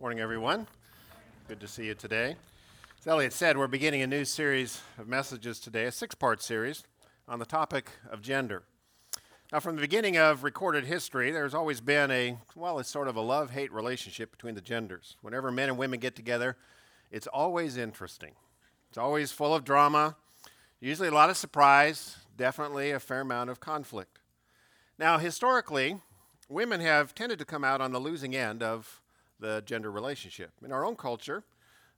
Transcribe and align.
Morning, 0.00 0.20
everyone. 0.20 0.68
Good 1.48 1.58
to 1.58 1.66
see 1.66 1.86
you 1.86 1.94
today. 1.96 2.36
As 3.00 3.06
Elliot 3.08 3.32
said, 3.32 3.58
we're 3.58 3.66
beginning 3.66 4.00
a 4.00 4.06
new 4.06 4.24
series 4.24 4.80
of 4.96 5.08
messages 5.08 5.58
today, 5.58 5.86
a 5.86 5.90
six 5.90 6.14
part 6.14 6.40
series 6.40 6.84
on 7.26 7.40
the 7.40 7.44
topic 7.44 7.90
of 8.08 8.22
gender. 8.22 8.62
Now, 9.52 9.58
from 9.58 9.74
the 9.74 9.80
beginning 9.80 10.16
of 10.16 10.44
recorded 10.44 10.84
history, 10.84 11.32
there's 11.32 11.52
always 11.52 11.80
been 11.80 12.12
a, 12.12 12.38
well, 12.54 12.78
it's 12.78 12.88
sort 12.88 13.08
of 13.08 13.16
a 13.16 13.20
love 13.20 13.50
hate 13.50 13.72
relationship 13.72 14.30
between 14.30 14.54
the 14.54 14.60
genders. 14.60 15.16
Whenever 15.20 15.50
men 15.50 15.68
and 15.68 15.76
women 15.76 15.98
get 15.98 16.14
together, 16.14 16.56
it's 17.10 17.26
always 17.26 17.76
interesting. 17.76 18.34
It's 18.90 18.98
always 18.98 19.32
full 19.32 19.52
of 19.52 19.64
drama, 19.64 20.14
usually 20.78 21.08
a 21.08 21.12
lot 21.12 21.28
of 21.28 21.36
surprise, 21.36 22.18
definitely 22.36 22.92
a 22.92 23.00
fair 23.00 23.22
amount 23.22 23.50
of 23.50 23.58
conflict. 23.58 24.20
Now, 24.96 25.18
historically, 25.18 25.98
women 26.48 26.80
have 26.82 27.16
tended 27.16 27.40
to 27.40 27.44
come 27.44 27.64
out 27.64 27.80
on 27.80 27.90
the 27.90 27.98
losing 27.98 28.36
end 28.36 28.62
of 28.62 29.00
the 29.40 29.62
gender 29.64 29.90
relationship. 29.90 30.52
In 30.64 30.72
our 30.72 30.84
own 30.84 30.96
culture, 30.96 31.44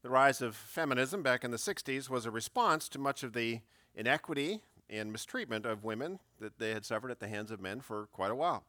the 0.03 0.11
rise 0.11 0.41
of 0.41 0.57
feminism 0.57 1.23
back 1.23 1.45
in 1.45 1.51
the 1.51 1.57
60s 1.57 2.09
was 2.09 2.27
a 2.27 2.31
response 2.31 2.89
to 2.91 2.99
much 2.99 3.23
of 3.23 3.33
the 3.33 3.61
inequity 3.95 4.63
and 4.89 5.13
mistreatment 5.13 5.67
of 5.67 5.85
women 5.85 6.19
that 6.41 6.59
they 6.59 6.71
had 6.71 6.85
suffered 6.85 7.11
at 7.11 7.21
the 7.21 7.29
hands 7.29 7.51
of 7.51 7.61
men 7.61 7.81
for 7.81 8.07
quite 8.13 8.31
a 8.31 8.35
while. 8.35 8.65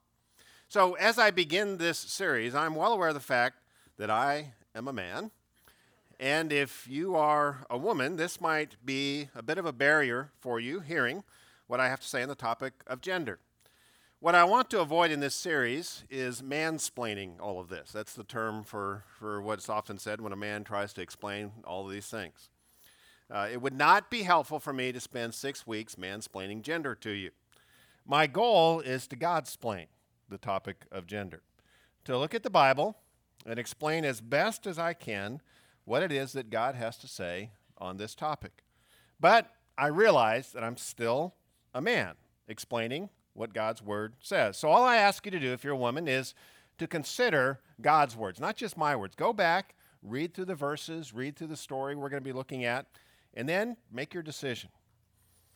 So, 0.67 0.93
as 0.93 1.17
I 1.17 1.31
begin 1.31 1.77
this 1.77 1.97
series, 1.97 2.55
I'm 2.55 2.75
well 2.75 2.93
aware 2.93 3.09
of 3.09 3.13
the 3.13 3.19
fact 3.19 3.57
that 3.97 4.09
I 4.09 4.53
am 4.73 4.87
a 4.87 4.93
man. 4.93 5.31
And 6.19 6.53
if 6.53 6.87
you 6.87 7.15
are 7.15 7.65
a 7.69 7.77
woman, 7.77 8.15
this 8.15 8.39
might 8.39 8.75
be 8.85 9.29
a 9.35 9.41
bit 9.41 9.57
of 9.57 9.65
a 9.65 9.73
barrier 9.73 10.31
for 10.39 10.59
you 10.59 10.79
hearing 10.79 11.23
what 11.67 11.79
I 11.79 11.89
have 11.89 11.99
to 12.01 12.07
say 12.07 12.21
on 12.21 12.29
the 12.29 12.35
topic 12.35 12.73
of 12.87 13.01
gender. 13.01 13.39
What 14.21 14.35
I 14.35 14.43
want 14.43 14.69
to 14.69 14.81
avoid 14.81 15.09
in 15.09 15.19
this 15.19 15.33
series 15.33 16.03
is 16.07 16.43
mansplaining 16.43 17.39
all 17.39 17.59
of 17.59 17.69
this. 17.69 17.91
That's 17.91 18.13
the 18.13 18.23
term 18.23 18.63
for, 18.63 19.03
for 19.17 19.41
what's 19.41 19.67
often 19.67 19.97
said 19.97 20.21
when 20.21 20.31
a 20.31 20.35
man 20.35 20.63
tries 20.63 20.93
to 20.93 21.01
explain 21.01 21.53
all 21.63 21.87
of 21.87 21.91
these 21.91 22.05
things. 22.05 22.51
Uh, 23.31 23.47
it 23.51 23.63
would 23.63 23.73
not 23.73 24.11
be 24.11 24.21
helpful 24.21 24.59
for 24.59 24.73
me 24.73 24.91
to 24.91 24.99
spend 24.99 25.33
six 25.33 25.65
weeks 25.65 25.95
mansplaining 25.95 26.61
gender 26.61 26.93
to 26.93 27.09
you. 27.09 27.31
My 28.05 28.27
goal 28.27 28.79
is 28.81 29.07
to 29.07 29.15
Godsplain 29.15 29.87
the 30.29 30.37
topic 30.37 30.85
of 30.91 31.07
gender, 31.07 31.41
to 32.05 32.15
look 32.15 32.35
at 32.35 32.43
the 32.43 32.51
Bible 32.51 32.97
and 33.43 33.57
explain 33.57 34.05
as 34.05 34.21
best 34.21 34.67
as 34.67 34.77
I 34.77 34.93
can 34.93 35.41
what 35.83 36.03
it 36.03 36.11
is 36.11 36.33
that 36.33 36.51
God 36.51 36.75
has 36.75 36.95
to 36.99 37.07
say 37.07 37.49
on 37.79 37.97
this 37.97 38.13
topic. 38.13 38.63
But 39.19 39.49
I 39.79 39.87
realize 39.87 40.51
that 40.51 40.63
I'm 40.63 40.77
still 40.77 41.33
a 41.73 41.81
man 41.81 42.13
explaining 42.47 43.09
what 43.33 43.53
God's 43.53 43.81
word 43.81 44.13
says. 44.19 44.57
So 44.57 44.69
all 44.69 44.83
I 44.83 44.97
ask 44.97 45.25
you 45.25 45.31
to 45.31 45.39
do 45.39 45.53
if 45.53 45.63
you're 45.63 45.73
a 45.73 45.77
woman 45.77 46.07
is 46.07 46.33
to 46.77 46.87
consider 46.87 47.59
God's 47.81 48.15
words, 48.15 48.39
not 48.39 48.55
just 48.55 48.77
my 48.77 48.95
words. 48.95 49.15
Go 49.15 49.33
back, 49.33 49.75
read 50.01 50.33
through 50.33 50.45
the 50.45 50.55
verses, 50.55 51.13
read 51.13 51.35
through 51.35 51.47
the 51.47 51.57
story 51.57 51.95
we're 51.95 52.09
going 52.09 52.23
to 52.23 52.27
be 52.27 52.33
looking 52.33 52.65
at, 52.65 52.87
and 53.33 53.47
then 53.47 53.77
make 53.91 54.13
your 54.13 54.23
decision. 54.23 54.69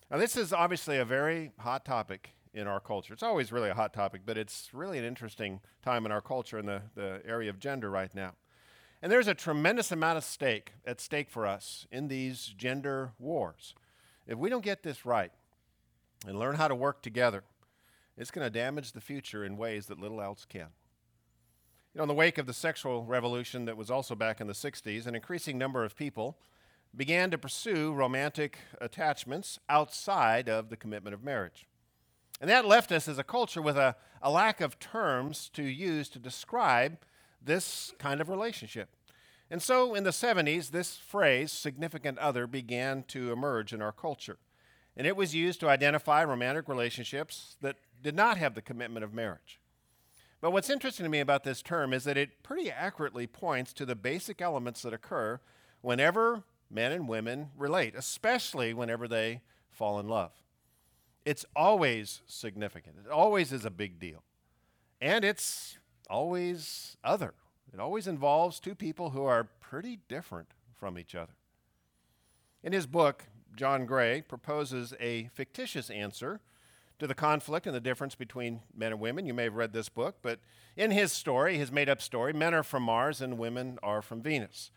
Now, 0.10 0.18
this 0.18 0.38
is 0.38 0.54
obviously 0.54 0.98
a 0.98 1.06
very 1.06 1.52
hot 1.60 1.84
topic 1.84 2.36
in 2.54 2.68
our 2.68 2.80
culture. 2.80 3.14
It's 3.14 3.24
always 3.24 3.52
really 3.52 3.70
a 3.70 3.74
hot 3.74 3.94
topic, 3.94 4.22
but 4.26 4.38
it's 4.38 4.70
really 4.72 4.98
an 4.98 5.04
interesting 5.04 5.60
time 5.84 6.06
in 6.06 6.12
our 6.12 6.22
culture 6.22 6.58
in 6.58 6.66
the, 6.66 6.84
the 6.96 7.22
area 7.26 7.50
of 7.50 7.60
gender 7.60 7.90
right 7.90 8.14
now. 8.16 8.34
And 9.02 9.12
there's 9.12 9.28
a 9.28 9.34
tremendous 9.34 9.92
amount 9.92 10.18
of 10.18 10.24
stake 10.24 10.72
at 10.86 11.02
stake 11.02 11.30
for 11.30 11.46
us 11.46 11.86
in 11.92 12.08
these 12.08 12.54
gender 12.58 13.12
wars. 13.20 13.76
If 14.26 14.38
we 14.38 14.50
don't 14.50 14.64
get 14.64 14.84
this 14.84 15.06
right 15.06 15.32
and 16.26 16.40
learn 16.40 16.56
how 16.56 16.68
to 16.68 16.76
work 16.76 17.02
together, 17.02 17.44
it's 18.18 18.32
going 18.32 18.46
to 18.46 18.50
damage 18.50 18.92
the 18.92 19.02
future 19.02 19.44
in 19.44 19.58
ways 19.58 19.88
that 19.88 20.00
little 20.00 20.22
else 20.22 20.46
can. 20.48 20.70
You 21.94 22.00
know, 22.00 22.04
in 22.04 22.08
the 22.08 22.14
wake 22.14 22.38
of 22.38 22.46
the 22.46 22.54
sexual 22.54 23.06
revolution 23.06 23.66
that 23.66 23.78
was 23.78 23.90
also 23.90 24.16
back 24.16 24.42
in 24.42 24.48
the 24.48 24.54
60s, 24.54 25.08
an 25.08 25.16
increasing 25.16 25.58
number 25.58 25.84
of 25.84 25.96
people 25.96 26.38
began 26.96 27.32
to 27.32 27.38
pursue 27.38 27.94
romantic 27.94 28.58
attachments 28.80 29.60
outside 29.70 30.50
of 30.50 30.70
the 30.70 30.78
commitment 30.78 31.14
of 31.14 31.24
marriage. 31.24 31.68
And 32.42 32.50
that 32.50 32.66
left 32.66 32.92
us 32.92 33.08
as 33.08 33.18
a 33.18 33.24
culture 33.24 33.62
with 33.62 33.78
a, 33.78 33.96
a 34.22 34.30
lack 34.30 34.62
of 34.62 34.80
terms 34.80 35.50
to 35.54 35.64
use 35.64 36.10
to 36.10 36.20
describe 36.20 36.98
this 37.42 37.94
kind 37.98 38.20
of 38.20 38.30
relationship. 38.30 38.90
And 39.50 39.62
so 39.62 39.94
in 39.94 40.04
the 40.04 40.10
70s, 40.10 40.72
this 40.72 40.98
phrase, 40.98 41.52
significant 41.52 42.18
other, 42.18 42.48
began 42.48 43.04
to 43.10 43.32
emerge 43.32 43.74
in 43.74 43.82
our 43.82 43.92
culture. 43.92 44.38
And 44.98 45.06
it 45.06 45.16
was 45.16 45.36
used 45.36 45.60
to 45.60 45.70
identify 45.70 46.24
romantic 46.24 46.70
relationships 46.70 47.58
that 47.62 47.78
did 48.02 48.16
not 48.16 48.38
have 48.38 48.56
the 48.56 48.62
commitment 48.62 49.04
of 49.04 49.14
marriage. 49.14 49.60
But 50.42 50.52
what's 50.52 50.70
interesting 50.70 51.04
to 51.04 51.10
me 51.10 51.20
about 51.20 51.44
this 51.44 51.62
term 51.62 51.92
is 51.94 52.04
that 52.04 52.18
it 52.18 52.44
pretty 52.44 52.70
accurately 52.70 53.28
points 53.28 53.74
to 53.74 53.86
the 53.86 53.96
basic 53.96 54.42
elements 54.42 54.82
that 54.84 54.94
occur 54.94 55.40
whenever 55.82 56.44
men 56.70 56.92
and 56.92 57.08
women 57.08 57.50
relate, 57.58 57.96
especially 57.96 58.74
whenever 58.74 59.08
they 59.08 59.42
fall 59.70 60.00
in 60.00 60.08
love. 60.08 60.32
It's 61.26 61.46
always 61.56 62.22
significant, 62.28 62.98
it 63.04 63.12
always 63.12 63.52
is 63.52 63.66
a 63.66 63.72
big 63.72 64.00
deal. 64.00 64.24
And 65.02 65.26
it's 65.26 65.78
always 66.10 66.98
other. 67.04 67.34
It 67.74 67.80
always 67.80 68.08
involves 68.08 68.60
two 68.60 68.76
people 68.76 69.10
who 69.10 69.26
are 69.26 69.44
pretty 69.44 70.00
different 70.08 70.50
from 70.80 70.98
each 70.98 71.16
other. 71.16 71.34
In 72.64 72.72
his 72.72 72.86
book, 72.86 73.26
John 73.56 73.86
Gray 73.86 74.22
proposes 74.22 74.94
a 75.00 75.30
fictitious 75.34 75.90
answer 75.90 76.42
to 77.00 77.08
the 77.08 77.16
conflict 77.16 77.66
and 77.66 77.76
the 77.76 77.82
difference 77.82 78.16
between 78.16 78.62
men 78.76 78.92
and 78.92 79.02
women. 79.02 79.26
You 79.26 79.34
may 79.34 79.44
have 79.44 79.56
read 79.56 79.74
this 79.74 79.90
book, 79.90 80.18
but 80.22 80.40
in 80.78 80.92
his 80.92 81.12
story, 81.12 81.58
his 81.58 81.72
made 81.72 81.90
up 81.90 82.02
story, 82.02 82.34
men 82.34 82.54
are 82.54 82.64
from 82.64 82.84
Mars 82.84 83.22
and 83.22 83.38
women 83.38 83.78
are 83.84 84.02
from 84.02 84.22
Venus. 84.22 84.72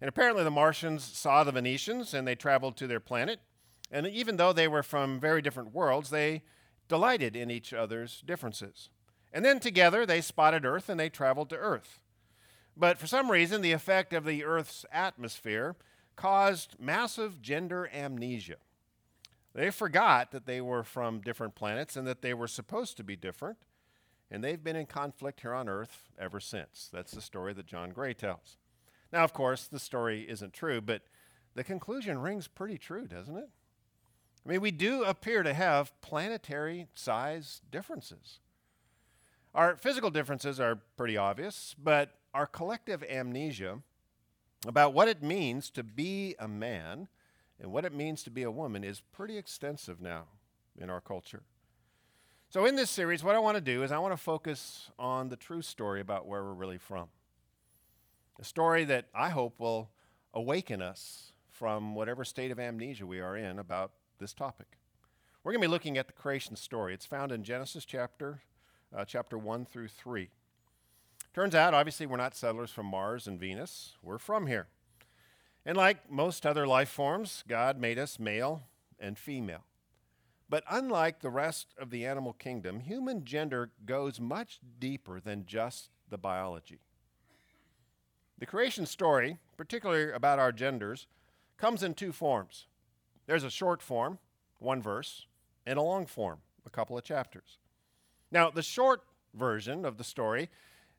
And 0.00 0.08
apparently, 0.08 0.44
the 0.44 0.50
Martians 0.50 1.04
saw 1.04 1.44
the 1.44 1.52
Venetians 1.52 2.12
and 2.12 2.26
they 2.26 2.34
traveled 2.34 2.76
to 2.76 2.86
their 2.86 3.00
planet. 3.00 3.40
And 3.90 4.06
even 4.06 4.36
though 4.36 4.52
they 4.52 4.68
were 4.68 4.82
from 4.82 5.20
very 5.20 5.40
different 5.40 5.74
worlds, 5.74 6.10
they 6.10 6.42
delighted 6.88 7.34
in 7.34 7.50
each 7.50 7.72
other's 7.72 8.22
differences. 8.26 8.90
And 9.32 9.44
then 9.44 9.60
together, 9.60 10.04
they 10.04 10.20
spotted 10.20 10.64
Earth 10.64 10.88
and 10.88 11.00
they 11.00 11.08
traveled 11.08 11.50
to 11.50 11.56
Earth. 11.56 12.00
But 12.76 12.98
for 12.98 13.06
some 13.06 13.30
reason, 13.30 13.62
the 13.62 13.72
effect 13.72 14.12
of 14.12 14.24
the 14.24 14.44
Earth's 14.44 14.84
atmosphere 14.92 15.76
caused 16.16 16.76
massive 16.80 17.40
gender 17.40 17.88
amnesia. 17.94 18.56
They 19.54 19.70
forgot 19.70 20.32
that 20.32 20.46
they 20.46 20.60
were 20.60 20.82
from 20.82 21.20
different 21.20 21.54
planets 21.54 21.96
and 21.96 22.06
that 22.06 22.20
they 22.20 22.34
were 22.34 22.48
supposed 22.48 22.96
to 22.96 23.04
be 23.04 23.16
different, 23.16 23.58
and 24.30 24.42
they've 24.42 24.62
been 24.62 24.76
in 24.76 24.86
conflict 24.86 25.40
here 25.40 25.54
on 25.54 25.68
Earth 25.68 26.10
ever 26.18 26.40
since. 26.40 26.90
That's 26.92 27.12
the 27.12 27.22
story 27.22 27.52
that 27.54 27.66
John 27.66 27.90
Gray 27.90 28.12
tells. 28.12 28.56
Now, 29.12 29.24
of 29.24 29.32
course, 29.32 29.66
the 29.66 29.78
story 29.78 30.26
isn't 30.28 30.52
true, 30.52 30.80
but 30.80 31.02
the 31.54 31.64
conclusion 31.64 32.18
rings 32.18 32.48
pretty 32.48 32.76
true, 32.76 33.06
doesn't 33.06 33.36
it? 33.36 33.48
I 34.44 34.48
mean, 34.48 34.60
we 34.60 34.70
do 34.70 35.04
appear 35.04 35.42
to 35.42 35.54
have 35.54 35.98
planetary 36.02 36.86
size 36.94 37.62
differences. 37.70 38.40
Our 39.54 39.76
physical 39.76 40.10
differences 40.10 40.60
are 40.60 40.80
pretty 40.96 41.16
obvious, 41.16 41.74
but 41.82 42.10
our 42.34 42.46
collective 42.46 43.02
amnesia 43.04 43.78
about 44.68 44.94
what 44.94 45.08
it 45.08 45.22
means 45.22 45.70
to 45.70 45.82
be 45.82 46.34
a 46.38 46.48
man 46.48 47.08
and 47.60 47.72
what 47.72 47.84
it 47.84 47.94
means 47.94 48.22
to 48.24 48.30
be 48.30 48.42
a 48.42 48.50
woman 48.50 48.84
is 48.84 49.00
pretty 49.12 49.38
extensive 49.38 50.00
now 50.00 50.24
in 50.78 50.90
our 50.90 51.00
culture. 51.00 51.42
So, 52.48 52.64
in 52.64 52.76
this 52.76 52.90
series, 52.90 53.24
what 53.24 53.34
I 53.34 53.38
want 53.38 53.56
to 53.56 53.60
do 53.60 53.82
is 53.82 53.90
I 53.90 53.98
want 53.98 54.12
to 54.12 54.22
focus 54.22 54.90
on 54.98 55.28
the 55.28 55.36
true 55.36 55.62
story 55.62 56.00
about 56.00 56.26
where 56.26 56.44
we're 56.44 56.52
really 56.52 56.78
from. 56.78 57.08
A 58.38 58.44
story 58.44 58.84
that 58.84 59.06
I 59.14 59.30
hope 59.30 59.58
will 59.58 59.90
awaken 60.32 60.80
us 60.80 61.32
from 61.50 61.94
whatever 61.94 62.24
state 62.24 62.50
of 62.50 62.60
amnesia 62.60 63.06
we 63.06 63.20
are 63.20 63.36
in 63.36 63.58
about 63.58 63.92
this 64.18 64.32
topic. 64.32 64.78
We're 65.42 65.52
going 65.52 65.62
to 65.62 65.68
be 65.68 65.72
looking 65.72 65.96
at 65.98 66.06
the 66.06 66.12
creation 66.12 66.56
story. 66.56 66.92
It's 66.92 67.06
found 67.06 67.32
in 67.32 67.42
Genesis 67.42 67.84
chapter, 67.84 68.42
uh, 68.96 69.04
chapter 69.04 69.38
1 69.38 69.64
through 69.64 69.88
3. 69.88 70.28
Turns 71.36 71.54
out, 71.54 71.74
obviously, 71.74 72.06
we're 72.06 72.16
not 72.16 72.34
settlers 72.34 72.70
from 72.70 72.86
Mars 72.86 73.26
and 73.26 73.38
Venus, 73.38 73.92
we're 74.02 74.16
from 74.16 74.46
here. 74.46 74.68
And 75.66 75.76
like 75.76 76.10
most 76.10 76.46
other 76.46 76.66
life 76.66 76.88
forms, 76.88 77.44
God 77.46 77.78
made 77.78 77.98
us 77.98 78.18
male 78.18 78.62
and 78.98 79.18
female. 79.18 79.64
But 80.48 80.64
unlike 80.70 81.20
the 81.20 81.28
rest 81.28 81.74
of 81.78 81.90
the 81.90 82.06
animal 82.06 82.32
kingdom, 82.32 82.80
human 82.80 83.26
gender 83.26 83.68
goes 83.84 84.18
much 84.18 84.60
deeper 84.78 85.20
than 85.20 85.44
just 85.44 85.90
the 86.08 86.16
biology. 86.16 86.80
The 88.38 88.46
creation 88.46 88.86
story, 88.86 89.36
particularly 89.58 90.12
about 90.12 90.38
our 90.38 90.52
genders, 90.52 91.06
comes 91.58 91.82
in 91.82 91.92
two 91.92 92.12
forms. 92.12 92.66
There's 93.26 93.44
a 93.44 93.50
short 93.50 93.82
form, 93.82 94.20
one 94.58 94.80
verse, 94.80 95.26
and 95.66 95.78
a 95.78 95.82
long 95.82 96.06
form, 96.06 96.38
a 96.64 96.70
couple 96.70 96.96
of 96.96 97.04
chapters. 97.04 97.58
Now, 98.32 98.48
the 98.48 98.62
short 98.62 99.02
version 99.34 99.84
of 99.84 99.98
the 99.98 100.04
story 100.04 100.48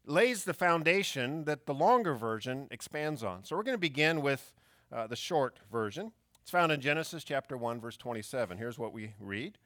lays 0.07 0.45
the 0.45 0.54
foundation 0.54 1.44
that 1.44 1.65
the 1.65 1.74
longer 1.74 2.15
version 2.15 2.68
expands 2.71 3.24
on. 3.24 3.44
So 3.44 3.56
we're 3.56 3.63
going 3.63 3.75
to 3.75 3.80
begin 3.80 4.21
with 4.21 4.54
uh, 4.92 5.06
the 5.06 5.15
short 5.15 5.59
version. 5.71 6.13
It's 6.42 6.50
found 6.50 6.71
in 6.71 6.80
Genesis 6.80 7.25
chapter 7.25 7.57
1, 7.57 7.81
verse 7.81 7.98
27. 7.98 8.57
Here's 8.57 8.80
what 8.80 8.94
we 8.94 9.13
read 9.19 9.57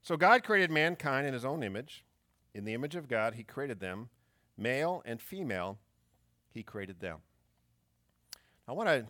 So 0.00 0.16
God 0.16 0.42
created 0.42 0.70
mankind 0.70 1.26
in 1.26 1.34
his 1.34 1.44
own 1.44 1.62
image. 1.62 2.04
In 2.54 2.64
the 2.64 2.74
image 2.74 2.96
of 2.96 3.08
God, 3.08 3.34
he 3.34 3.44
created 3.44 3.80
them, 3.80 4.08
male 4.56 5.02
and 5.04 5.20
female, 5.20 5.78
he 6.50 6.62
created 6.62 7.00
them. 7.00 7.18
I 8.66 8.72
want 8.72 8.88
to 8.88 9.06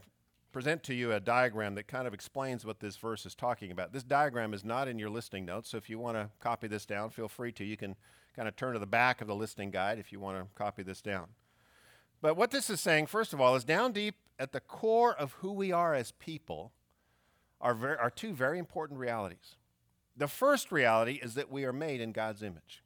present 0.53 0.83
to 0.85 0.95
you 0.95 1.13
a 1.13 1.21
diagram 1.21 1.75
that 1.75 1.89
kind 1.89 2.07
of 2.07 2.15
explains 2.15 2.65
what 2.65 2.81
this 2.81 2.97
verse 2.97 3.25
is 3.25 3.35
talking 3.35 3.73
about. 3.73 3.93
This 3.93 4.03
diagram 4.03 4.53
is 4.53 4.65
not 4.65 4.87
in 4.87 4.99
your 4.99 5.11
listening 5.11 5.47
notes, 5.47 5.71
so 5.71 5.79
if 5.79 5.89
you 5.89 5.99
want 5.99 6.17
to 6.17 6.29
copy 6.41 6.69
this 6.69 6.87
down, 6.87 7.11
feel 7.11 7.29
free 7.29 7.53
to. 7.53 7.65
You 7.65 7.77
can 7.77 7.97
kind 8.37 8.47
of 8.47 8.55
turn 8.55 8.75
to 8.75 8.79
the 8.79 8.87
back 8.87 9.21
of 9.21 9.27
the 9.27 9.35
listening 9.35 9.71
guide 9.71 9.99
if 9.99 10.13
you 10.13 10.21
want 10.21 10.39
to 10.39 10.47
copy 10.55 10.83
this 10.83 11.01
down. 11.01 11.29
But 12.21 12.37
what 12.37 12.51
this 12.51 12.71
is 12.71 12.81
saying, 12.81 13.07
first 13.07 13.33
of 13.33 13.41
all, 13.41 13.57
is 13.57 13.65
down 13.65 13.93
deep 13.93 14.15
at 14.39 14.53
the 14.53 14.61
core 14.61 15.15
of 15.15 15.33
who 15.35 15.53
we 15.53 15.73
are 15.73 15.95
as 15.95 16.13
people 16.13 16.73
are, 17.61 17.75
ver- 17.75 17.97
are 17.97 18.11
two 18.11 18.33
very 18.33 18.59
important 18.59 19.01
realities. 19.01 19.57
The 20.17 20.29
first 20.29 20.71
reality 20.71 21.19
is 21.23 21.35
that 21.35 21.51
we 21.51 21.65
are 21.65 21.73
made 21.73 22.01
in 22.01 22.13
God's 22.13 22.43
image. 22.43 22.83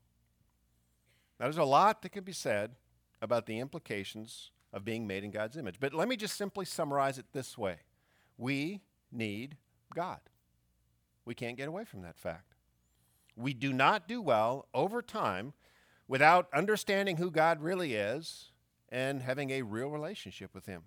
Now, 1.38 1.46
there's 1.46 1.58
a 1.58 1.64
lot 1.64 2.02
that 2.02 2.12
can 2.12 2.24
be 2.24 2.32
said 2.32 2.72
about 3.20 3.46
the 3.46 3.58
implications 3.58 4.50
of 4.76 4.84
being 4.84 5.06
made 5.06 5.24
in 5.24 5.30
God's 5.30 5.56
image. 5.56 5.76
But 5.80 5.94
let 5.94 6.06
me 6.06 6.16
just 6.16 6.36
simply 6.36 6.66
summarize 6.66 7.18
it 7.18 7.24
this 7.32 7.56
way 7.56 7.78
We 8.36 8.82
need 9.10 9.56
God. 9.94 10.20
We 11.24 11.34
can't 11.34 11.56
get 11.56 11.66
away 11.66 11.84
from 11.84 12.02
that 12.02 12.18
fact. 12.18 12.52
We 13.34 13.54
do 13.54 13.72
not 13.72 14.06
do 14.06 14.20
well 14.22 14.68
over 14.72 15.02
time 15.02 15.54
without 16.06 16.48
understanding 16.52 17.16
who 17.16 17.30
God 17.30 17.60
really 17.60 17.94
is 17.94 18.52
and 18.90 19.22
having 19.22 19.50
a 19.50 19.62
real 19.62 19.88
relationship 19.88 20.54
with 20.54 20.66
Him. 20.66 20.82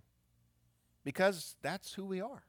Because 1.04 1.56
that's 1.62 1.96
who 1.96 2.06
we 2.06 2.22
are. 2.22 2.44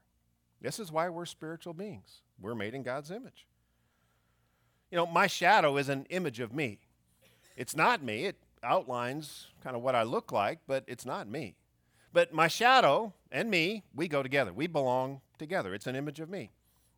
This 0.61 0.79
is 0.79 0.93
why 0.93 1.09
we're 1.09 1.25
spiritual 1.25 1.73
beings. 1.73 2.21
We're 2.39 2.55
made 2.55 2.75
in 2.75 2.83
God's 2.83 3.11
image. 3.11 3.47
You 4.91 4.97
know, 4.97 5.07
my 5.07 5.27
shadow 5.27 5.79
is 5.79 5.89
an 5.89 6.07
image 6.11 6.39
of 6.39 6.53
me. 6.53 6.81
It's 7.57 7.75
not 7.75 8.03
me. 8.03 8.27
It 8.27 8.37
outlines 8.63 9.47
kind 9.63 9.77
of 9.77 9.83
what 9.83 9.95
I 9.95 10.03
look 10.03 10.33
like, 10.33 10.61
but 10.67 10.85
it's 10.87 11.07
not 11.07 11.29
me. 11.29 11.55
But 12.13 12.33
my 12.33 12.49
shadow 12.49 13.15
and 13.31 13.51
me, 13.51 13.85
we 13.95 14.09
go 14.09 14.23
together. 14.23 14.53
We 14.53 14.67
belong 14.67 15.21
together. 15.39 15.75
It's 15.75 15.87
an 15.87 15.97
image 15.97 16.21
of 16.21 16.29
me. 16.29 16.51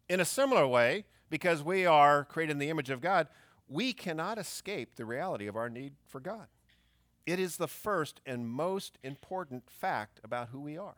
In 0.08 0.20
a 0.20 0.24
similar 0.24 0.66
way, 0.66 1.04
because 1.30 1.62
we 1.62 1.86
are 1.86 2.24
created 2.24 2.52
in 2.52 2.58
the 2.58 2.70
image 2.70 2.90
of 2.90 3.00
God, 3.00 3.28
we 3.68 3.92
cannot 3.92 4.38
escape 4.38 4.96
the 4.96 5.04
reality 5.04 5.46
of 5.46 5.56
our 5.56 5.68
need 5.68 5.94
for 6.06 6.20
God. 6.20 6.46
It 7.24 7.38
is 7.38 7.56
the 7.56 7.68
first 7.68 8.20
and 8.26 8.48
most 8.48 8.98
important 9.02 9.70
fact 9.70 10.20
about 10.24 10.48
who 10.48 10.60
we 10.60 10.76
are. 10.76 10.96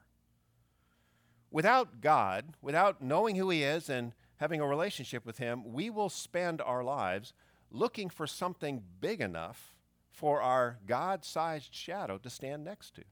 Without 1.51 2.01
God, 2.01 2.55
without 2.63 3.03
knowing 3.03 3.37
who 3.37 3.51
He 3.51 3.63
is 3.63 3.89
and 3.89 4.13
having 4.39 4.61
a 4.61 4.67
relationship 4.67 5.25
with 5.25 5.39
Him, 5.39 5.73
we 5.73 5.91
will 5.91 6.09
spend 6.09 6.61
our 6.61 6.83
lives 6.83 7.33
looking 7.71 8.09
for 8.09 8.27
something 8.27 8.83
big 9.01 9.21
enough 9.21 9.74
for 10.15 10.41
our 10.41 10.79
God 10.87 11.25
sized 11.25 11.75
shadow 11.75 12.19
to 12.19 12.31
stand 12.31 12.65
next 12.65 12.95
to. 12.95 13.03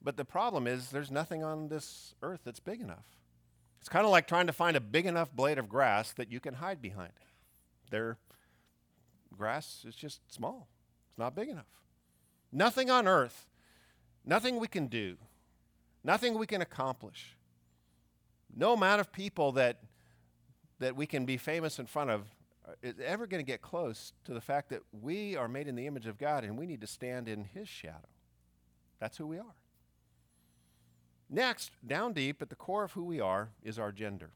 But 0.00 0.16
the 0.16 0.24
problem 0.24 0.66
is, 0.66 0.90
there's 0.90 1.10
nothing 1.10 1.42
on 1.42 1.68
this 1.68 2.14
earth 2.22 2.40
that's 2.44 2.60
big 2.60 2.80
enough. 2.80 3.18
It's 3.80 3.88
kind 3.88 4.04
of 4.04 4.12
like 4.12 4.26
trying 4.26 4.46
to 4.46 4.52
find 4.52 4.76
a 4.76 4.80
big 4.80 5.06
enough 5.06 5.32
blade 5.32 5.58
of 5.58 5.68
grass 5.68 6.12
that 6.12 6.30
you 6.30 6.40
can 6.40 6.54
hide 6.54 6.80
behind. 6.80 7.12
Their 7.90 8.16
grass 9.36 9.84
is 9.86 9.94
just 9.94 10.20
small, 10.32 10.68
it's 11.10 11.18
not 11.18 11.34
big 11.34 11.48
enough. 11.48 11.66
Nothing 12.52 12.88
on 12.88 13.08
earth, 13.08 13.46
nothing 14.24 14.60
we 14.60 14.68
can 14.68 14.86
do, 14.86 15.16
nothing 16.04 16.38
we 16.38 16.46
can 16.46 16.62
accomplish, 16.62 17.36
no 18.54 18.72
amount 18.72 19.00
of 19.00 19.12
people 19.12 19.52
that, 19.52 19.80
that 20.78 20.94
we 20.94 21.06
can 21.06 21.24
be 21.24 21.36
famous 21.36 21.78
in 21.78 21.86
front 21.86 22.10
of 22.10 22.26
is 22.82 22.94
ever 23.04 23.26
going 23.26 23.44
to 23.44 23.46
get 23.46 23.62
close 23.62 24.12
to 24.24 24.34
the 24.34 24.40
fact 24.40 24.70
that 24.70 24.82
we 24.92 25.36
are 25.36 25.48
made 25.48 25.68
in 25.68 25.76
the 25.76 25.86
image 25.86 26.06
of 26.06 26.18
God 26.18 26.44
and 26.44 26.58
we 26.58 26.66
need 26.66 26.80
to 26.80 26.86
stand 26.86 27.28
in 27.28 27.44
His 27.44 27.68
shadow. 27.68 28.08
That's 28.98 29.16
who 29.16 29.26
we 29.26 29.38
are. 29.38 29.56
Next, 31.28 31.72
down 31.86 32.12
deep 32.12 32.42
at 32.42 32.50
the 32.50 32.56
core 32.56 32.84
of 32.84 32.92
who 32.92 33.04
we 33.04 33.20
are 33.20 33.50
is 33.62 33.78
our 33.78 33.92
gender. 33.92 34.30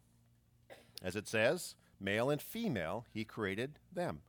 As 1.02 1.16
it 1.16 1.26
says, 1.26 1.74
male 2.00 2.30
and 2.30 2.40
female, 2.40 3.04
He 3.12 3.24
created 3.24 3.78
them. 3.92 4.20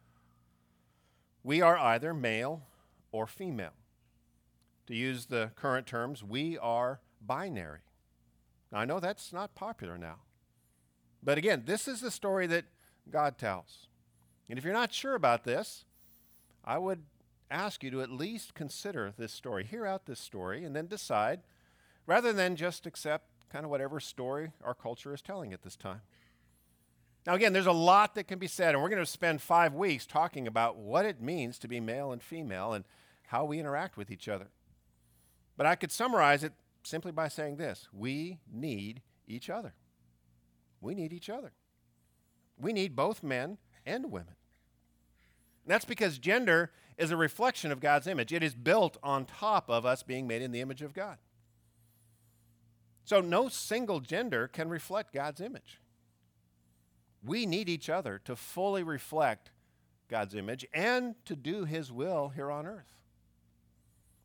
We 1.44 1.62
are 1.62 1.78
either 1.78 2.14
male 2.14 2.64
or 3.12 3.28
female. 3.28 3.74
To 4.88 4.96
use 4.96 5.28
the 5.28 5.52
current 5.56 5.88
terms, 5.88 6.24
we 6.24 6.58
are 6.58 7.00
binary. 7.22 7.82
Now, 8.72 8.80
I 8.80 8.86
know 8.86 9.00
that's 9.00 9.32
not 9.32 9.56
popular 9.56 9.98
now. 9.98 10.18
But 11.24 11.38
again, 11.38 11.64
this 11.66 11.88
is 11.88 12.02
the 12.02 12.12
story 12.12 12.46
that 12.48 12.66
God 13.10 13.38
tells. 13.38 13.88
And 14.50 14.60
if 14.60 14.66
you're 14.66 14.74
not 14.74 14.94
sure 14.94 15.16
about 15.16 15.44
this, 15.44 15.86
I 16.64 16.78
would 16.78 17.04
ask 17.50 17.84
you 17.84 17.92
to 17.92 18.02
at 18.02 18.12
least 18.12 18.54
consider 18.54 19.14
this 19.18 19.32
story, 19.32 19.64
hear 19.64 19.86
out 19.86 20.06
this 20.06 20.20
story, 20.20 20.64
and 20.64 20.76
then 20.76 20.88
decide, 20.88 21.42
rather 22.06 22.34
than 22.34 22.56
just 22.56 22.86
accept 22.86 23.30
kind 23.52 23.66
of 23.66 23.72
whatever 23.72 24.00
story 24.00 24.52
our 24.64 24.74
culture 24.74 25.14
is 25.14 25.22
telling 25.22 25.54
at 25.54 25.64
this 25.64 25.76
time. 25.76 26.02
Now, 27.26 27.34
again, 27.34 27.54
there's 27.54 27.66
a 27.66 27.72
lot 27.72 28.16
that 28.16 28.28
can 28.28 28.38
be 28.38 28.48
said, 28.48 28.76
and 28.76 28.84
we're 28.84 28.90
going 28.90 29.02
to 29.02 29.06
spend 29.06 29.42
five 29.42 29.74
weeks 29.74 30.06
talking 30.06 30.48
about 30.48 30.78
what 30.78 31.06
it 31.06 31.22
means 31.22 31.58
to 31.60 31.68
be 31.68 31.80
male 31.80 32.12
and 32.12 32.22
female 32.22 32.74
and 32.74 32.86
how 33.28 33.46
we 33.46 33.60
interact 33.60 33.98
with 33.98 34.12
each 34.12 34.28
other. 34.28 34.48
But 35.58 35.66
I 35.66 35.76
could 35.76 35.92
summarize 35.92 36.44
it 36.44 36.54
simply 36.84 37.12
by 37.12 37.28
saying 37.28 37.58
this 37.58 37.88
we 37.92 38.40
need 38.52 39.02
each 39.28 39.50
other. 39.50 39.74
We 40.82 40.94
need 40.94 41.14
each 41.14 41.30
other. 41.30 41.54
We 42.60 42.74
need 42.74 42.96
both 42.96 43.24
men 43.24 43.58
and 43.86 44.12
women. 44.12 44.36
And 45.64 45.74
that's 45.74 45.86
because 45.86 46.18
gender 46.18 46.72
is 46.98 47.12
a 47.12 47.18
reflection 47.18 47.72
of 47.72 47.80
God's 47.80 48.08
image. 48.08 48.32
It 48.32 48.44
is 48.44 48.54
built 48.54 48.98
on 49.04 49.26
top 49.26 49.70
of 49.70 49.86
us 49.86 50.04
being 50.04 50.28
made 50.28 50.42
in 50.42 50.52
the 50.52 50.62
image 50.62 50.82
of 50.82 50.94
God. 50.94 51.18
So 53.04 53.22
no 53.22 53.50
single 53.50 54.00
gender 54.00 54.48
can 54.48 54.70
reflect 54.70 55.14
God's 55.14 55.42
image. 55.42 55.80
We 57.24 57.46
need 57.46 57.70
each 57.70 57.90
other 57.90 58.20
to 58.26 58.36
fully 58.36 58.84
reflect 58.84 59.52
God's 60.08 60.36
image 60.36 60.66
and 60.74 61.16
to 61.26 61.36
do 61.36 61.66
his 61.66 61.92
will 61.92 62.30
here 62.30 62.52
on 62.52 62.66
earth. 62.66 62.94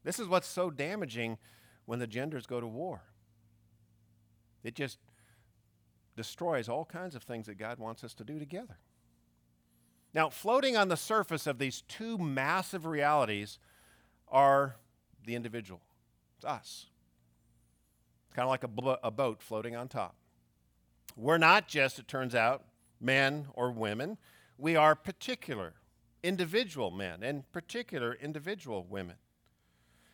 This 0.04 0.18
is 0.18 0.28
what's 0.28 0.46
so 0.46 0.70
damaging 0.70 1.38
when 1.86 1.98
the 1.98 2.06
genders 2.06 2.46
go 2.46 2.60
to 2.60 2.66
war. 2.66 3.02
It 4.62 4.74
just 4.74 4.98
destroys 6.16 6.68
all 6.68 6.84
kinds 6.84 7.14
of 7.14 7.22
things 7.22 7.46
that 7.46 7.58
God 7.58 7.78
wants 7.78 8.04
us 8.04 8.14
to 8.14 8.24
do 8.24 8.38
together. 8.38 8.78
Now, 10.12 10.28
floating 10.28 10.76
on 10.76 10.88
the 10.88 10.96
surface 10.96 11.46
of 11.46 11.58
these 11.58 11.82
two 11.82 12.18
massive 12.18 12.84
realities 12.84 13.58
are 14.28 14.76
the 15.24 15.34
individual. 15.34 15.80
It's 16.36 16.44
us. 16.44 16.86
It's 18.26 18.34
kind 18.34 18.44
of 18.46 18.50
like 18.50 18.64
a, 18.64 18.68
blo- 18.68 18.98
a 19.02 19.10
boat 19.10 19.42
floating 19.42 19.76
on 19.76 19.88
top. 19.88 20.14
We're 21.16 21.38
not 21.38 21.68
just, 21.68 21.98
it 21.98 22.08
turns 22.08 22.34
out, 22.34 22.64
men 23.00 23.46
or 23.54 23.70
women. 23.70 24.18
We 24.58 24.76
are 24.76 24.94
particular 24.94 25.74
individual 26.22 26.90
men 26.90 27.22
and 27.22 27.50
particular 27.52 28.14
individual 28.14 28.86
women. 28.88 29.16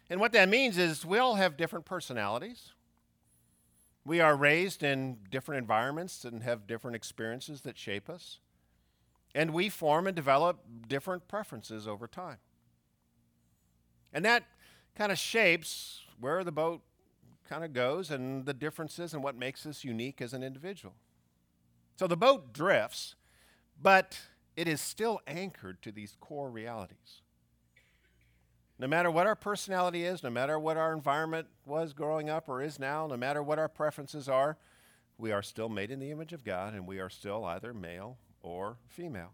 And 0.08 0.20
what 0.20 0.32
that 0.32 0.48
means 0.48 0.78
is 0.78 1.04
we 1.04 1.18
all 1.18 1.34
have 1.34 1.56
different 1.56 1.84
personalities. 1.84 2.72
We 4.04 4.20
are 4.20 4.36
raised 4.36 4.82
in 4.82 5.18
different 5.30 5.58
environments 5.58 6.24
and 6.24 6.42
have 6.42 6.66
different 6.66 6.94
experiences 6.94 7.62
that 7.62 7.76
shape 7.76 8.08
us. 8.08 8.38
And 9.34 9.52
we 9.52 9.68
form 9.68 10.06
and 10.06 10.16
develop 10.16 10.60
different 10.88 11.28
preferences 11.28 11.86
over 11.86 12.06
time. 12.06 12.38
And 14.12 14.24
that 14.24 14.44
kind 14.96 15.12
of 15.12 15.18
shapes 15.18 16.00
where 16.18 16.42
the 16.42 16.52
boat 16.52 16.80
kind 17.48 17.64
of 17.64 17.72
goes 17.72 18.10
and 18.10 18.46
the 18.46 18.54
differences 18.54 19.14
and 19.14 19.22
what 19.22 19.36
makes 19.36 19.66
us 19.66 19.84
unique 19.84 20.20
as 20.20 20.32
an 20.32 20.42
individual. 20.42 20.94
So 21.96 22.06
the 22.06 22.16
boat 22.16 22.52
drifts, 22.52 23.14
but 23.80 24.18
it 24.56 24.66
is 24.66 24.80
still 24.80 25.20
anchored 25.26 25.82
to 25.82 25.92
these 25.92 26.16
core 26.20 26.50
realities. 26.50 27.22
No 28.78 28.86
matter 28.86 29.10
what 29.10 29.26
our 29.26 29.36
personality 29.36 30.04
is, 30.04 30.22
no 30.22 30.30
matter 30.30 30.58
what 30.58 30.76
our 30.76 30.92
environment 30.92 31.48
was 31.64 31.92
growing 31.92 32.28
up 32.28 32.48
or 32.48 32.60
is 32.60 32.78
now, 32.78 33.06
no 33.06 33.16
matter 33.16 33.42
what 33.42 33.58
our 33.58 33.68
preferences 33.68 34.28
are, 34.28 34.58
we 35.16 35.32
are 35.32 35.42
still 35.42 35.70
made 35.70 35.90
in 35.90 35.98
the 35.98 36.10
image 36.10 36.34
of 36.34 36.44
God 36.44 36.74
and 36.74 36.86
we 36.86 37.00
are 37.00 37.08
still 37.08 37.44
either 37.44 37.72
male 37.72 38.18
or 38.46 38.76
female. 38.86 39.32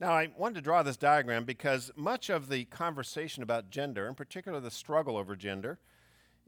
Now, 0.00 0.12
I 0.12 0.30
wanted 0.36 0.56
to 0.56 0.60
draw 0.62 0.82
this 0.82 0.96
diagram 0.96 1.44
because 1.44 1.92
much 1.94 2.28
of 2.28 2.48
the 2.48 2.64
conversation 2.64 3.42
about 3.42 3.70
gender, 3.70 4.08
in 4.08 4.16
particular 4.16 4.58
the 4.58 4.70
struggle 4.70 5.16
over 5.16 5.36
gender, 5.36 5.78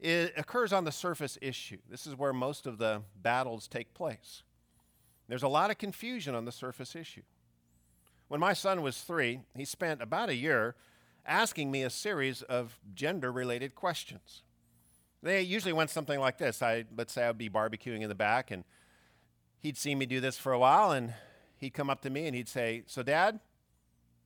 occurs 0.03 0.73
on 0.73 0.83
the 0.83 0.91
surface 0.91 1.37
issue. 1.41 1.77
This 1.89 2.05
is 2.05 2.17
where 2.17 2.33
most 2.33 2.67
of 2.67 2.77
the 2.77 3.03
battles 3.21 3.67
take 3.69 3.93
place. 3.93 4.43
There's 5.29 5.41
a 5.41 5.47
lot 5.47 5.71
of 5.71 5.77
confusion 5.77 6.35
on 6.35 6.43
the 6.43 6.51
surface 6.51 6.95
issue. 6.95 7.23
When 8.27 8.41
my 8.41 8.53
son 8.53 8.81
was 8.81 9.01
three, 9.01 9.39
he 9.55 9.63
spent 9.63 10.01
about 10.01 10.29
a 10.29 10.35
year 10.35 10.75
asking 11.25 11.71
me 11.71 11.83
a 11.83 11.89
series 11.89 12.41
of 12.41 12.77
gender 12.93 13.31
related 13.31 13.73
questions. 13.73 14.43
They 15.23 15.41
usually 15.41 15.73
went 15.73 15.89
something 15.89 16.19
like 16.19 16.37
this. 16.37 16.61
I, 16.61 16.85
let's 16.95 17.13
say 17.13 17.25
I'd 17.25 17.37
be 17.37 17.49
barbecuing 17.49 18.01
in 18.01 18.09
the 18.09 18.15
back, 18.15 18.51
and 18.51 18.63
he'd 19.65 19.77
see 19.77 19.95
me 19.95 20.05
do 20.05 20.19
this 20.19 20.37
for 20.37 20.53
a 20.53 20.59
while, 20.59 20.91
and 20.91 21.11
he'd 21.57 21.73
come 21.73 21.89
up 21.89 21.99
to 22.01 22.09
me 22.11 22.27
and 22.27 22.35
he'd 22.35 22.47
say, 22.47 22.83
So, 22.85 23.01
Dad, 23.01 23.39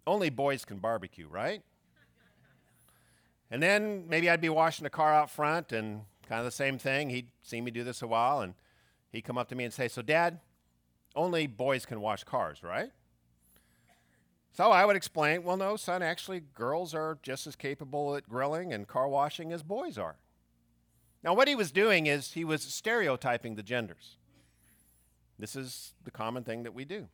only 0.06 0.30
boys 0.30 0.66
can 0.66 0.80
barbecue, 0.80 1.30
right? 1.30 1.62
And 3.50 3.64
then 3.64 4.04
maybe 4.10 4.30
I'd 4.30 4.42
be 4.42 4.50
washing 4.50 4.84
the 4.84 4.90
car 4.90 5.14
out 5.14 5.32
front 5.32 5.72
and 5.72 6.02
kind 6.28 6.40
of 6.40 6.46
the 6.46 6.52
same 6.52 6.78
thing. 6.78 7.10
He'd 7.10 7.32
see 7.42 7.62
me 7.62 7.72
do 7.72 7.86
this 7.86 8.02
a 8.02 8.08
while 8.08 8.42
and 8.42 8.54
he'd 9.12 9.22
come 9.22 9.38
up 9.38 9.48
to 9.48 9.56
me 9.56 9.64
and 9.64 9.74
say, 9.74 9.88
So, 9.88 10.02
Dad, 10.02 10.40
only 11.16 11.48
boys 11.48 11.86
can 11.86 12.02
wash 12.02 12.26
cars, 12.26 12.62
right? 12.62 12.92
So 14.52 14.72
I 14.72 14.84
would 14.84 14.98
explain, 14.98 15.44
well, 15.44 15.56
no, 15.56 15.78
son, 15.78 16.04
actually, 16.04 16.42
girls 16.54 16.94
are 16.94 17.18
just 17.24 17.48
as 17.48 17.56
capable 17.56 18.18
at 18.18 18.28
grilling 18.28 18.74
and 18.74 18.90
car 18.90 19.08
washing 19.08 19.54
as 19.54 19.64
boys 19.64 19.98
are. 19.98 20.18
Now, 21.24 21.34
what 21.34 21.48
he 21.48 21.56
was 21.56 21.72
doing 21.72 22.08
is 22.08 22.34
he 22.34 22.44
was 22.44 22.62
stereotyping 22.64 23.56
the 23.56 23.64
genders. 23.64 24.18
This 25.40 25.56
is 25.56 25.94
the 26.04 26.12
common 26.12 26.44
thing 26.44 26.64
that 26.64 26.74
we 26.74 26.84
do. 26.84 27.08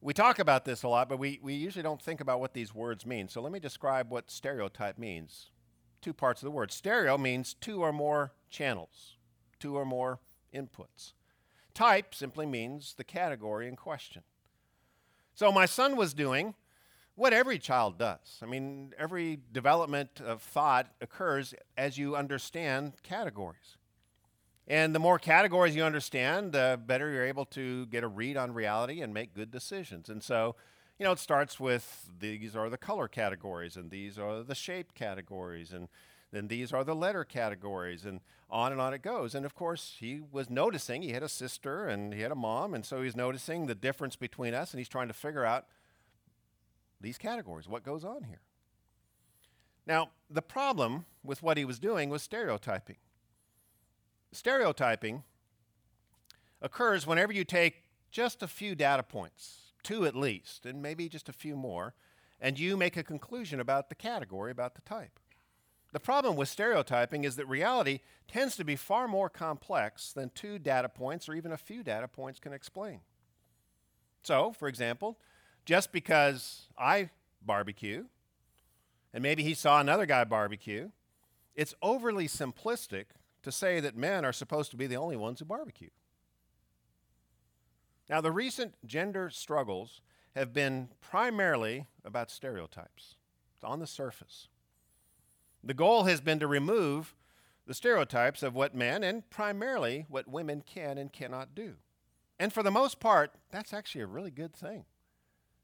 We 0.00 0.12
talk 0.12 0.38
about 0.38 0.64
this 0.64 0.82
a 0.82 0.88
lot, 0.88 1.08
but 1.08 1.18
we, 1.18 1.38
we 1.42 1.54
usually 1.54 1.82
don't 1.82 2.02
think 2.02 2.20
about 2.20 2.40
what 2.40 2.52
these 2.52 2.74
words 2.74 3.06
mean. 3.06 3.28
So 3.28 3.40
let 3.40 3.52
me 3.52 3.60
describe 3.60 4.10
what 4.10 4.30
stereotype 4.30 4.98
means. 4.98 5.50
Two 6.02 6.12
parts 6.12 6.42
of 6.42 6.46
the 6.46 6.50
word. 6.50 6.72
Stereo 6.72 7.16
means 7.16 7.54
two 7.54 7.80
or 7.82 7.92
more 7.92 8.32
channels, 8.50 9.16
two 9.58 9.76
or 9.76 9.86
more 9.86 10.18
inputs. 10.52 11.14
Type 11.72 12.14
simply 12.14 12.44
means 12.44 12.94
the 12.94 13.04
category 13.04 13.66
in 13.66 13.76
question. 13.76 14.22
So 15.34 15.50
my 15.50 15.66
son 15.66 15.96
was 15.96 16.12
doing 16.12 16.54
what 17.14 17.32
every 17.32 17.58
child 17.58 17.98
does. 17.98 18.40
I 18.42 18.46
mean, 18.46 18.92
every 18.98 19.38
development 19.52 20.20
of 20.24 20.42
thought 20.42 20.88
occurs 21.00 21.54
as 21.78 21.96
you 21.96 22.16
understand 22.16 22.94
categories. 23.02 23.78
And 24.66 24.94
the 24.94 24.98
more 24.98 25.18
categories 25.18 25.76
you 25.76 25.84
understand, 25.84 26.52
the 26.52 26.80
better 26.84 27.10
you're 27.10 27.26
able 27.26 27.44
to 27.46 27.86
get 27.86 28.02
a 28.02 28.08
read 28.08 28.36
on 28.36 28.54
reality 28.54 29.02
and 29.02 29.12
make 29.12 29.34
good 29.34 29.50
decisions. 29.50 30.08
And 30.08 30.22
so, 30.22 30.56
you 30.98 31.04
know, 31.04 31.12
it 31.12 31.18
starts 31.18 31.60
with 31.60 32.08
these 32.18 32.56
are 32.56 32.70
the 32.70 32.78
color 32.78 33.06
categories, 33.08 33.76
and 33.76 33.90
these 33.90 34.18
are 34.18 34.42
the 34.42 34.54
shape 34.54 34.94
categories, 34.94 35.72
and 35.72 35.88
then 36.32 36.48
these 36.48 36.72
are 36.72 36.82
the 36.82 36.94
letter 36.94 37.24
categories, 37.24 38.04
and 38.04 38.20
on 38.48 38.72
and 38.72 38.80
on 38.80 38.94
it 38.94 39.02
goes. 39.02 39.34
And 39.34 39.44
of 39.44 39.54
course, 39.54 39.96
he 40.00 40.22
was 40.32 40.48
noticing, 40.48 41.02
he 41.02 41.12
had 41.12 41.22
a 41.22 41.28
sister 41.28 41.86
and 41.86 42.14
he 42.14 42.22
had 42.22 42.32
a 42.32 42.36
mom, 42.36 42.72
and 42.74 42.86
so 42.86 43.02
he's 43.02 43.16
noticing 43.16 43.66
the 43.66 43.74
difference 43.74 44.16
between 44.16 44.54
us, 44.54 44.72
and 44.72 44.78
he's 44.78 44.88
trying 44.88 45.08
to 45.08 45.14
figure 45.14 45.44
out 45.44 45.66
these 47.00 47.18
categories, 47.18 47.68
what 47.68 47.82
goes 47.82 48.04
on 48.04 48.24
here. 48.24 48.40
Now, 49.86 50.10
the 50.30 50.42
problem 50.42 51.04
with 51.22 51.42
what 51.42 51.58
he 51.58 51.64
was 51.64 51.78
doing 51.78 52.08
was 52.08 52.22
stereotyping. 52.22 52.96
Stereotyping 54.34 55.22
occurs 56.60 57.06
whenever 57.06 57.32
you 57.32 57.44
take 57.44 57.84
just 58.10 58.42
a 58.42 58.48
few 58.48 58.74
data 58.74 59.04
points, 59.04 59.72
two 59.84 60.04
at 60.06 60.16
least, 60.16 60.66
and 60.66 60.82
maybe 60.82 61.08
just 61.08 61.28
a 61.28 61.32
few 61.32 61.54
more, 61.54 61.94
and 62.40 62.58
you 62.58 62.76
make 62.76 62.96
a 62.96 63.04
conclusion 63.04 63.60
about 63.60 63.88
the 63.88 63.94
category, 63.94 64.50
about 64.50 64.74
the 64.74 64.80
type. 64.80 65.20
The 65.92 66.00
problem 66.00 66.34
with 66.34 66.48
stereotyping 66.48 67.22
is 67.22 67.36
that 67.36 67.46
reality 67.46 68.00
tends 68.26 68.56
to 68.56 68.64
be 68.64 68.74
far 68.74 69.06
more 69.06 69.28
complex 69.28 70.12
than 70.12 70.32
two 70.34 70.58
data 70.58 70.88
points 70.88 71.28
or 71.28 71.34
even 71.34 71.52
a 71.52 71.56
few 71.56 71.84
data 71.84 72.08
points 72.08 72.40
can 72.40 72.52
explain. 72.52 73.02
So, 74.24 74.52
for 74.52 74.66
example, 74.66 75.16
just 75.64 75.92
because 75.92 76.66
I 76.76 77.10
barbecue 77.40 78.06
and 79.12 79.22
maybe 79.22 79.44
he 79.44 79.54
saw 79.54 79.80
another 79.80 80.06
guy 80.06 80.24
barbecue, 80.24 80.90
it's 81.54 81.74
overly 81.80 82.26
simplistic 82.26 83.04
to 83.44 83.52
say 83.52 83.80
that 83.80 83.96
men 83.96 84.24
are 84.24 84.32
supposed 84.32 84.70
to 84.72 84.76
be 84.76 84.86
the 84.86 84.96
only 84.96 85.16
ones 85.16 85.38
who 85.38 85.44
barbecue. 85.44 85.90
Now, 88.10 88.20
the 88.20 88.32
recent 88.32 88.74
gender 88.84 89.30
struggles 89.30 90.02
have 90.34 90.52
been 90.52 90.88
primarily 91.00 91.86
about 92.04 92.30
stereotypes. 92.30 93.16
It's 93.54 93.64
on 93.64 93.78
the 93.78 93.86
surface. 93.86 94.48
The 95.62 95.74
goal 95.74 96.04
has 96.04 96.20
been 96.20 96.40
to 96.40 96.46
remove 96.46 97.14
the 97.66 97.74
stereotypes 97.74 98.42
of 98.42 98.54
what 98.54 98.74
men 98.74 99.02
and 99.02 99.28
primarily 99.30 100.04
what 100.08 100.28
women 100.28 100.62
can 100.66 100.98
and 100.98 101.12
cannot 101.12 101.54
do. 101.54 101.74
And 102.38 102.52
for 102.52 102.62
the 102.62 102.70
most 102.70 103.00
part, 103.00 103.32
that's 103.50 103.72
actually 103.72 104.02
a 104.02 104.06
really 104.06 104.30
good 104.30 104.54
thing 104.54 104.84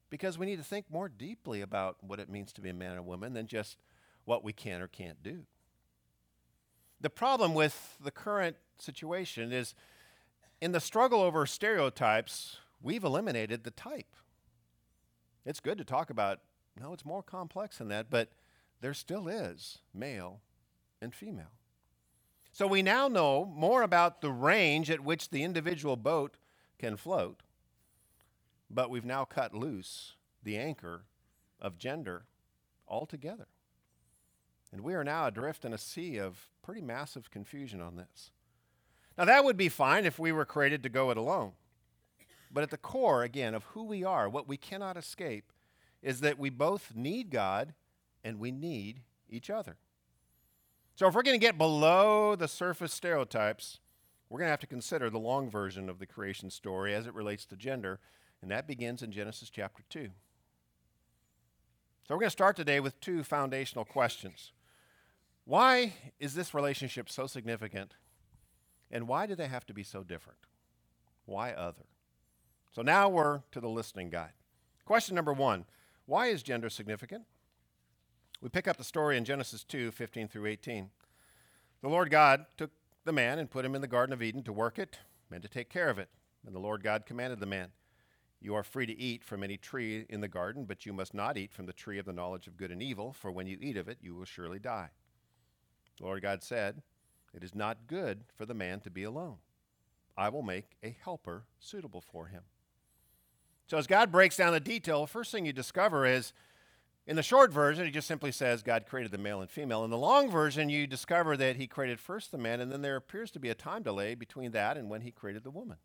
because 0.08 0.38
we 0.38 0.46
need 0.46 0.56
to 0.56 0.64
think 0.64 0.86
more 0.90 1.08
deeply 1.08 1.60
about 1.60 1.96
what 2.00 2.20
it 2.20 2.30
means 2.30 2.52
to 2.54 2.60
be 2.60 2.70
a 2.70 2.74
man 2.74 2.92
and 2.92 3.06
woman 3.06 3.34
than 3.34 3.46
just 3.46 3.76
what 4.24 4.44
we 4.44 4.52
can 4.52 4.80
or 4.80 4.86
can't 4.86 5.22
do. 5.22 5.44
The 7.00 7.10
problem 7.10 7.54
with 7.54 7.96
the 8.02 8.10
current 8.10 8.56
situation 8.78 9.52
is 9.52 9.74
in 10.60 10.72
the 10.72 10.80
struggle 10.80 11.22
over 11.22 11.46
stereotypes, 11.46 12.58
we've 12.82 13.04
eliminated 13.04 13.64
the 13.64 13.70
type. 13.70 14.14
It's 15.46 15.60
good 15.60 15.78
to 15.78 15.84
talk 15.84 16.10
about, 16.10 16.40
no, 16.78 16.92
it's 16.92 17.04
more 17.04 17.22
complex 17.22 17.78
than 17.78 17.88
that, 17.88 18.10
but 18.10 18.28
there 18.82 18.92
still 18.92 19.28
is 19.28 19.78
male 19.94 20.40
and 21.00 21.14
female. 21.14 21.52
So 22.52 22.66
we 22.66 22.82
now 22.82 23.08
know 23.08 23.44
more 23.44 23.82
about 23.82 24.20
the 24.20 24.30
range 24.30 24.90
at 24.90 25.00
which 25.00 25.30
the 25.30 25.42
individual 25.42 25.96
boat 25.96 26.36
can 26.78 26.96
float, 26.96 27.42
but 28.68 28.90
we've 28.90 29.04
now 29.04 29.24
cut 29.24 29.54
loose 29.54 30.14
the 30.42 30.58
anchor 30.58 31.04
of 31.60 31.78
gender 31.78 32.24
altogether. 32.88 33.46
And 34.72 34.82
we 34.82 34.94
are 34.94 35.04
now 35.04 35.26
adrift 35.26 35.64
in 35.64 35.72
a 35.72 35.78
sea 35.78 36.18
of 36.18 36.48
pretty 36.62 36.80
massive 36.80 37.30
confusion 37.30 37.80
on 37.80 37.96
this. 37.96 38.30
Now, 39.18 39.24
that 39.24 39.44
would 39.44 39.56
be 39.56 39.68
fine 39.68 40.04
if 40.04 40.18
we 40.18 40.32
were 40.32 40.44
created 40.44 40.82
to 40.82 40.88
go 40.88 41.10
it 41.10 41.16
alone. 41.16 41.52
But 42.50 42.62
at 42.62 42.70
the 42.70 42.76
core, 42.76 43.22
again, 43.22 43.54
of 43.54 43.64
who 43.64 43.84
we 43.84 44.04
are, 44.04 44.28
what 44.28 44.48
we 44.48 44.56
cannot 44.56 44.96
escape, 44.96 45.52
is 46.02 46.20
that 46.20 46.38
we 46.38 46.50
both 46.50 46.92
need 46.94 47.30
God 47.30 47.74
and 48.24 48.38
we 48.38 48.50
need 48.50 49.02
each 49.28 49.50
other. 49.50 49.76
So, 50.94 51.06
if 51.06 51.14
we're 51.14 51.22
going 51.22 51.38
to 51.38 51.46
get 51.46 51.58
below 51.58 52.36
the 52.36 52.48
surface 52.48 52.92
stereotypes, 52.92 53.80
we're 54.28 54.38
going 54.38 54.48
to 54.48 54.52
have 54.52 54.60
to 54.60 54.66
consider 54.66 55.10
the 55.10 55.18
long 55.18 55.48
version 55.48 55.88
of 55.88 55.98
the 55.98 56.06
creation 56.06 56.50
story 56.50 56.94
as 56.94 57.06
it 57.06 57.14
relates 57.14 57.46
to 57.46 57.56
gender, 57.56 58.00
and 58.42 58.50
that 58.50 58.66
begins 58.66 59.02
in 59.02 59.12
Genesis 59.12 59.50
chapter 59.50 59.82
2. 59.88 60.10
So, 62.06 62.14
we're 62.14 62.20
going 62.20 62.26
to 62.26 62.30
start 62.30 62.56
today 62.56 62.80
with 62.80 63.00
two 63.00 63.22
foundational 63.22 63.84
questions. 63.84 64.52
Why 65.50 65.94
is 66.20 66.34
this 66.34 66.54
relationship 66.54 67.10
so 67.10 67.26
significant? 67.26 67.96
And 68.88 69.08
why 69.08 69.26
do 69.26 69.34
they 69.34 69.48
have 69.48 69.66
to 69.66 69.74
be 69.74 69.82
so 69.82 70.04
different? 70.04 70.38
Why 71.24 71.50
other? 71.50 71.86
So 72.70 72.82
now 72.82 73.08
we're 73.08 73.40
to 73.50 73.60
the 73.60 73.68
listening 73.68 74.10
guide. 74.10 74.34
Question 74.84 75.16
number 75.16 75.32
one 75.32 75.64
Why 76.06 76.28
is 76.28 76.44
gender 76.44 76.70
significant? 76.70 77.24
We 78.40 78.48
pick 78.48 78.68
up 78.68 78.76
the 78.76 78.84
story 78.84 79.16
in 79.16 79.24
Genesis 79.24 79.64
2 79.64 79.90
15 79.90 80.28
through 80.28 80.46
18. 80.46 80.88
The 81.82 81.88
Lord 81.88 82.12
God 82.12 82.46
took 82.56 82.70
the 83.04 83.10
man 83.12 83.40
and 83.40 83.50
put 83.50 83.64
him 83.64 83.74
in 83.74 83.80
the 83.80 83.88
Garden 83.88 84.12
of 84.12 84.22
Eden 84.22 84.44
to 84.44 84.52
work 84.52 84.78
it 84.78 84.98
and 85.32 85.42
to 85.42 85.48
take 85.48 85.68
care 85.68 85.90
of 85.90 85.98
it. 85.98 86.10
And 86.46 86.54
the 86.54 86.60
Lord 86.60 86.84
God 86.84 87.06
commanded 87.06 87.40
the 87.40 87.46
man, 87.46 87.70
You 88.40 88.54
are 88.54 88.62
free 88.62 88.86
to 88.86 88.96
eat 88.96 89.24
from 89.24 89.42
any 89.42 89.56
tree 89.56 90.06
in 90.08 90.20
the 90.20 90.28
garden, 90.28 90.64
but 90.64 90.86
you 90.86 90.92
must 90.92 91.12
not 91.12 91.36
eat 91.36 91.52
from 91.52 91.66
the 91.66 91.72
tree 91.72 91.98
of 91.98 92.06
the 92.06 92.12
knowledge 92.12 92.46
of 92.46 92.56
good 92.56 92.70
and 92.70 92.80
evil, 92.80 93.12
for 93.12 93.32
when 93.32 93.48
you 93.48 93.58
eat 93.60 93.76
of 93.76 93.88
it, 93.88 93.98
you 94.00 94.14
will 94.14 94.24
surely 94.24 94.60
die. 94.60 94.90
The 96.00 96.06
Lord 96.06 96.22
God 96.22 96.42
said, 96.42 96.82
It 97.34 97.44
is 97.44 97.54
not 97.54 97.86
good 97.86 98.24
for 98.36 98.46
the 98.46 98.54
man 98.54 98.80
to 98.80 98.90
be 98.90 99.04
alone. 99.04 99.36
I 100.16 100.30
will 100.30 100.42
make 100.42 100.76
a 100.82 100.96
helper 101.04 101.44
suitable 101.58 102.00
for 102.00 102.26
him. 102.26 102.42
So, 103.66 103.78
as 103.78 103.86
God 103.86 104.10
breaks 104.10 104.36
down 104.36 104.52
the 104.52 104.60
detail, 104.60 105.02
the 105.02 105.06
first 105.06 105.30
thing 105.30 105.46
you 105.46 105.52
discover 105.52 106.04
is 106.04 106.32
in 107.06 107.16
the 107.16 107.22
short 107.22 107.52
version, 107.52 107.84
he 107.84 107.90
just 107.90 108.08
simply 108.08 108.32
says 108.32 108.62
God 108.62 108.86
created 108.86 109.12
the 109.12 109.18
male 109.18 109.40
and 109.40 109.50
female. 109.50 109.84
In 109.84 109.90
the 109.90 109.98
long 109.98 110.30
version, 110.30 110.68
you 110.68 110.86
discover 110.86 111.36
that 111.36 111.56
he 111.56 111.66
created 111.66 112.00
first 112.00 112.30
the 112.30 112.38
man, 112.38 112.60
and 112.60 112.70
then 112.70 112.82
there 112.82 112.96
appears 112.96 113.30
to 113.32 113.40
be 113.40 113.48
a 113.48 113.54
time 113.54 113.82
delay 113.82 114.14
between 114.14 114.52
that 114.52 114.76
and 114.76 114.90
when 114.90 115.00
he 115.02 115.10
created 115.10 115.44
the 115.44 115.50
woman. 115.50 115.78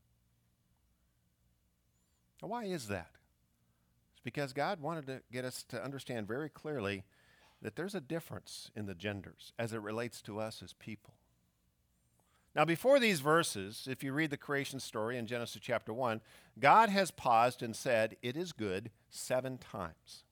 Now, 2.41 2.49
why 2.49 2.65
is 2.65 2.87
that? 2.87 3.11
It's 4.13 4.21
because 4.23 4.53
God 4.53 4.81
wanted 4.81 5.07
to 5.07 5.21
get 5.31 5.45
us 5.45 5.63
to 5.69 5.83
understand 5.83 6.27
very 6.27 6.49
clearly 6.49 7.03
that 7.61 7.75
there's 7.75 7.95
a 7.95 8.01
difference 8.01 8.71
in 8.75 8.85
the 8.85 8.95
genders 8.95 9.53
as 9.57 9.73
it 9.73 9.81
relates 9.81 10.21
to 10.23 10.39
us 10.39 10.61
as 10.63 10.73
people. 10.73 11.15
Now, 12.55 12.63
before 12.63 12.99
these 12.99 13.19
verses, 13.19 13.85
if 13.89 14.01
you 14.01 14.13
read 14.13 14.29
the 14.29 14.37
creation 14.37 14.79
story 14.79 15.17
in 15.17 15.27
Genesis 15.27 15.61
chapter 15.61 15.93
1, 15.93 16.21
God 16.57 16.89
has 16.89 17.11
paused 17.11 17.61
and 17.61 17.75
said, 17.75 18.15
It 18.21 18.37
is 18.37 18.53
good 18.53 18.91
seven 19.09 19.57
times. 19.57 20.23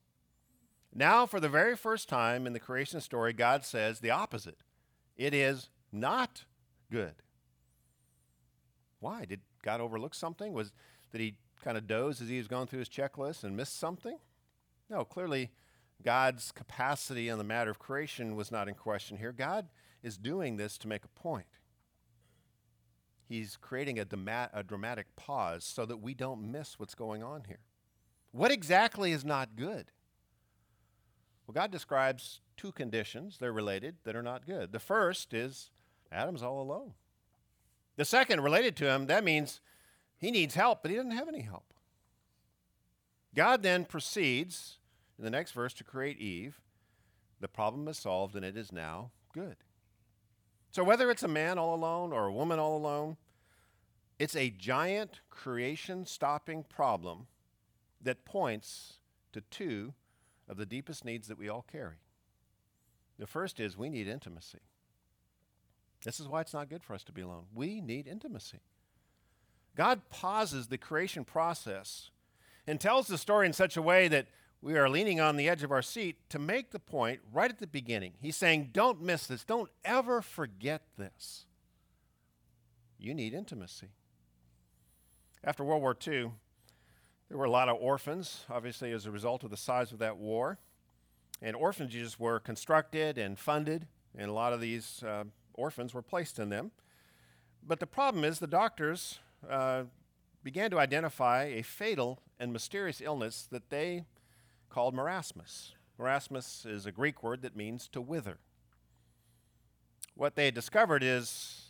Now, 0.95 1.25
for 1.25 1.39
the 1.39 1.49
very 1.49 1.75
first 1.75 2.07
time 2.07 2.47
in 2.47 2.53
the 2.53 2.59
creation 2.59 3.01
story, 3.01 3.33
God 3.33 3.65
says 3.65 3.99
the 3.99 4.11
opposite 4.11 4.57
it 5.17 5.33
is 5.33 5.69
not 5.91 6.45
good. 6.91 7.15
Why? 8.99 9.25
Did 9.25 9.41
God 9.63 9.81
overlook 9.81 10.15
something? 10.15 10.53
Was 10.53 10.71
did 11.11 11.19
he 11.19 11.35
kind 11.63 11.77
of 11.77 11.87
doze 11.87 12.21
as 12.21 12.29
he 12.29 12.37
was 12.37 12.47
going 12.47 12.67
through 12.67 12.79
his 12.79 12.89
checklist 12.89 13.43
and 13.43 13.57
miss 13.57 13.69
something? 13.69 14.17
No, 14.89 15.03
clearly 15.03 15.51
God's 16.03 16.51
capacity 16.51 17.29
in 17.29 17.37
the 17.37 17.43
matter 17.43 17.71
of 17.71 17.79
creation 17.79 18.35
was 18.35 18.51
not 18.51 18.67
in 18.67 18.75
question 18.75 19.17
here. 19.17 19.31
God 19.31 19.67
is 20.01 20.17
doing 20.17 20.57
this 20.57 20.77
to 20.79 20.87
make 20.87 21.05
a 21.05 21.19
point. 21.19 21.45
He's 23.27 23.57
creating 23.57 23.99
a, 23.99 24.05
a 24.53 24.63
dramatic 24.63 25.15
pause 25.15 25.63
so 25.63 25.85
that 25.85 25.97
we 25.97 26.13
don't 26.13 26.51
miss 26.51 26.77
what's 26.77 26.93
going 26.93 27.23
on 27.23 27.43
here. 27.47 27.61
What 28.31 28.51
exactly 28.51 29.11
is 29.11 29.23
not 29.23 29.55
good? 29.55 29.85
Well, 31.47 31.53
God 31.53 31.71
describes 31.71 32.41
two 32.57 32.71
conditions, 32.71 33.37
they're 33.39 33.53
related, 33.53 33.95
that 34.03 34.15
are 34.15 34.23
not 34.23 34.45
good. 34.45 34.71
The 34.71 34.79
first 34.79 35.33
is 35.33 35.71
Adam's 36.11 36.43
all 36.43 36.61
alone. 36.61 36.93
The 37.95 38.05
second, 38.05 38.41
related 38.41 38.75
to 38.77 38.89
him, 38.89 39.07
that 39.07 39.23
means 39.23 39.61
he 40.17 40.31
needs 40.31 40.55
help, 40.55 40.81
but 40.81 40.91
he 40.91 40.97
doesn't 40.97 41.11
have 41.11 41.27
any 41.27 41.41
help. 41.41 41.73
God 43.35 43.63
then 43.63 43.85
proceeds 43.85 44.77
in 45.17 45.23
the 45.23 45.29
next 45.29 45.51
verse 45.51 45.73
to 45.73 45.83
create 45.83 46.19
Eve. 46.19 46.61
The 47.39 47.47
problem 47.47 47.87
is 47.87 47.97
solved, 47.97 48.35
and 48.35 48.45
it 48.45 48.55
is 48.55 48.71
now 48.71 49.11
good. 49.33 49.57
So, 50.71 50.83
whether 50.83 51.11
it's 51.11 51.23
a 51.23 51.27
man 51.27 51.57
all 51.57 51.75
alone 51.75 52.13
or 52.13 52.25
a 52.25 52.33
woman 52.33 52.59
all 52.59 52.77
alone, 52.77 53.17
it's 54.17 54.35
a 54.35 54.49
giant 54.49 55.19
creation 55.29 56.05
stopping 56.05 56.63
problem 56.63 57.27
that 58.01 58.25
points 58.25 58.93
to 59.33 59.41
two 59.41 59.93
of 60.47 60.57
the 60.57 60.65
deepest 60.65 61.05
needs 61.05 61.27
that 61.27 61.37
we 61.37 61.49
all 61.49 61.65
carry. 61.71 61.97
The 63.19 63.27
first 63.27 63.59
is 63.59 63.77
we 63.77 63.89
need 63.89 64.07
intimacy. 64.07 64.59
This 66.03 66.19
is 66.19 66.27
why 66.27 66.41
it's 66.41 66.53
not 66.53 66.69
good 66.69 66.83
for 66.83 66.93
us 66.93 67.03
to 67.05 67.11
be 67.11 67.21
alone. 67.21 67.45
We 67.53 67.79
need 67.79 68.07
intimacy. 68.07 68.59
God 69.75 70.01
pauses 70.09 70.67
the 70.67 70.77
creation 70.77 71.23
process 71.23 72.11
and 72.67 72.79
tells 72.79 73.07
the 73.07 73.17
story 73.17 73.47
in 73.47 73.53
such 73.53 73.77
a 73.77 73.81
way 73.81 74.07
that 74.07 74.27
we 74.63 74.77
are 74.77 74.87
leaning 74.87 75.19
on 75.19 75.35
the 75.35 75.49
edge 75.49 75.61
of 75.63 75.73
our 75.73 75.81
seat 75.81 76.15
to 76.29 76.39
make 76.39 76.71
the 76.71 76.79
point 76.79 77.19
right 77.33 77.51
at 77.51 77.59
the 77.59 77.67
beginning. 77.67 78.13
He's 78.21 78.37
saying, 78.37 78.69
Don't 78.71 79.01
miss 79.01 79.27
this. 79.27 79.43
Don't 79.43 79.69
ever 79.83 80.21
forget 80.21 80.83
this. 80.97 81.45
You 82.97 83.13
need 83.13 83.33
intimacy. 83.33 83.89
After 85.43 85.65
World 85.65 85.81
War 85.81 85.97
II, 86.07 86.31
there 87.27 87.37
were 87.37 87.43
a 87.43 87.51
lot 87.51 87.67
of 87.67 87.75
orphans, 87.81 88.45
obviously, 88.49 88.93
as 88.93 89.05
a 89.05 89.11
result 89.11 89.43
of 89.43 89.49
the 89.49 89.57
size 89.57 89.91
of 89.91 89.99
that 89.99 90.15
war. 90.15 90.57
And 91.41 91.57
orphanages 91.57 92.17
were 92.17 92.39
constructed 92.39 93.17
and 93.17 93.37
funded, 93.37 93.87
and 94.17 94.29
a 94.29 94.33
lot 94.33 94.53
of 94.53 94.61
these 94.61 95.03
uh, 95.03 95.25
orphans 95.55 95.93
were 95.93 96.01
placed 96.01 96.39
in 96.39 96.47
them. 96.47 96.71
But 97.67 97.81
the 97.81 97.87
problem 97.87 98.23
is 98.23 98.39
the 98.39 98.47
doctors 98.47 99.19
uh, 99.49 99.83
began 100.41 100.71
to 100.71 100.79
identify 100.79 101.43
a 101.43 101.63
fatal 101.63 102.19
and 102.39 102.53
mysterious 102.53 103.01
illness 103.01 103.45
that 103.51 103.69
they 103.69 104.05
called 104.73 104.95
marasmus. 104.95 105.73
Marasmus 105.99 106.65
is 106.65 106.87
a 106.87 106.91
Greek 106.91 107.21
word 107.21 107.43
that 107.43 107.55
means 107.55 107.87
to 107.89 108.01
wither. 108.01 108.39
What 110.15 110.35
they 110.35 110.45
had 110.45 110.55
discovered 110.55 111.03
is 111.03 111.67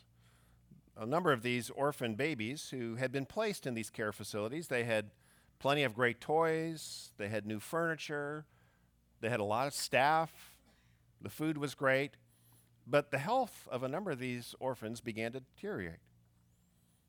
a 0.95 1.05
number 1.05 1.33
of 1.33 1.43
these 1.43 1.69
orphan 1.69 2.15
babies 2.15 2.69
who 2.69 2.95
had 2.95 3.11
been 3.11 3.25
placed 3.25 3.67
in 3.67 3.73
these 3.73 3.89
care 3.89 4.13
facilities. 4.13 4.69
They 4.69 4.85
had 4.85 5.11
plenty 5.59 5.83
of 5.83 5.93
great 5.93 6.21
toys, 6.21 7.11
they 7.17 7.27
had 7.27 7.45
new 7.45 7.59
furniture, 7.59 8.45
they 9.19 9.29
had 9.29 9.41
a 9.41 9.45
lot 9.45 9.67
of 9.67 9.73
staff, 9.73 10.53
the 11.21 11.29
food 11.29 11.57
was 11.57 11.75
great, 11.75 12.11
but 12.87 13.11
the 13.11 13.17
health 13.17 13.67
of 13.69 13.83
a 13.83 13.89
number 13.89 14.11
of 14.11 14.19
these 14.19 14.55
orphans 14.61 15.01
began 15.01 15.33
to 15.33 15.41
deteriorate. 15.41 15.99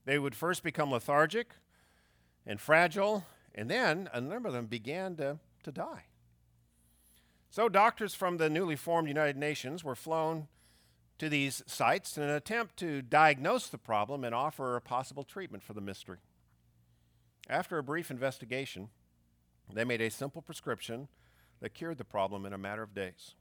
They 0.07 0.19
would 0.19 0.35
first 0.35 0.65
become 0.65 0.91
lethargic 0.91 1.51
and 2.45 2.61
fragile, 2.61 3.25
and 3.55 3.71
then 3.71 4.09
a 4.13 4.21
number 4.21 4.49
of 4.49 4.55
them 4.55 4.67
began 4.67 5.15
to, 5.17 5.39
to 5.65 5.73
die. 5.73 6.05
So, 7.51 7.69
doctors 7.69 8.15
from 8.15 8.39
the 8.39 8.51
newly 8.51 8.77
formed 8.77 9.09
United 9.09 9.37
Nations 9.37 9.85
were 9.85 9.95
flown 9.95 10.49
to 11.19 11.29
these 11.29 11.63
sites 11.67 12.17
in 12.17 12.25
an 12.25 12.31
attempt 12.31 12.77
to 12.79 13.01
diagnose 13.01 13.69
the 13.69 13.79
problem 13.79 14.25
and 14.25 14.35
offer 14.35 14.75
a 14.75 14.81
possible 14.81 15.23
treatment 15.23 15.63
for 15.63 15.73
the 15.73 15.81
mystery. 15.81 16.19
After 17.49 17.79
a 17.79 17.83
brief 17.83 18.11
investigation, 18.11 18.89
they 19.73 19.85
made 19.85 20.01
a 20.01 20.11
simple 20.11 20.43
prescription 20.43 21.09
that 21.61 21.75
cured 21.75 21.99
the 21.99 22.05
problem 22.05 22.45
in 22.45 22.53
a 22.53 22.59
matter 22.59 22.83
of 22.83 22.95
days. 22.95 23.35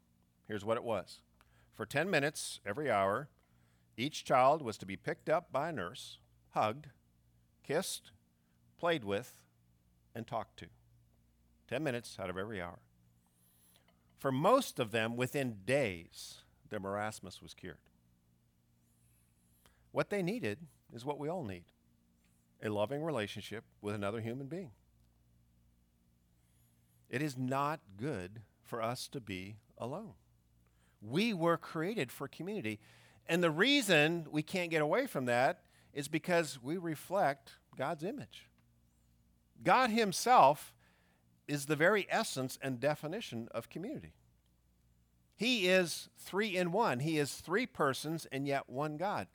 Here's 0.47 0.65
what 0.65 0.77
it 0.77 0.83
was 0.83 1.19
For 1.73 1.85
10 1.85 2.09
minutes 2.09 2.59
every 2.65 2.91
hour, 2.91 3.29
each 3.97 4.25
child 4.25 4.61
was 4.61 4.77
to 4.77 4.85
be 4.85 4.95
picked 4.95 5.29
up 5.29 5.51
by 5.51 5.69
a 5.69 5.73
nurse, 5.73 6.19
hugged, 6.51 6.87
kissed, 7.63 8.11
played 8.77 9.03
with, 9.03 9.41
and 10.13 10.27
talked 10.27 10.57
to. 10.57 10.67
10 11.73 11.83
minutes 11.83 12.17
out 12.19 12.29
of 12.29 12.37
every 12.37 12.61
hour. 12.61 12.77
For 14.19 14.31
most 14.31 14.77
of 14.77 14.91
them, 14.91 15.17
within 15.17 15.55
days, 15.65 16.43
their 16.69 16.79
marasmus 16.79 17.41
was 17.41 17.55
cured. 17.55 17.79
What 19.91 20.11
they 20.11 20.21
needed 20.21 20.59
is 20.93 21.03
what 21.03 21.17
we 21.17 21.29
all 21.29 21.43
need 21.43 21.63
a 22.61 22.69
loving 22.69 23.01
relationship 23.01 23.63
with 23.81 23.95
another 23.95 24.21
human 24.21 24.45
being. 24.45 24.69
It 27.09 27.23
is 27.23 27.39
not 27.39 27.79
good 27.97 28.43
for 28.61 28.79
us 28.79 29.07
to 29.07 29.19
be 29.19 29.55
alone. 29.79 30.13
We 31.01 31.33
were 31.33 31.57
created 31.57 32.11
for 32.11 32.27
community. 32.27 32.79
And 33.25 33.43
the 33.43 33.49
reason 33.49 34.27
we 34.29 34.43
can't 34.43 34.69
get 34.69 34.83
away 34.83 35.07
from 35.07 35.25
that 35.25 35.63
is 35.91 36.07
because 36.07 36.61
we 36.61 36.77
reflect 36.77 37.53
God's 37.75 38.03
image. 38.03 38.47
God 39.63 39.89
Himself 39.89 40.72
is 41.53 41.67
the 41.67 41.75
very 41.75 42.07
essence 42.09 42.57
and 42.61 42.79
definition 42.79 43.47
of 43.51 43.69
community. 43.69 44.13
He 45.35 45.67
is 45.67 46.09
three 46.17 46.57
in 46.57 46.71
one. 46.71 46.99
He 46.99 47.17
is 47.17 47.35
three 47.35 47.65
persons 47.65 48.27
and 48.31 48.47
yet 48.47 48.69
one 48.69 48.97
God. 48.97 49.27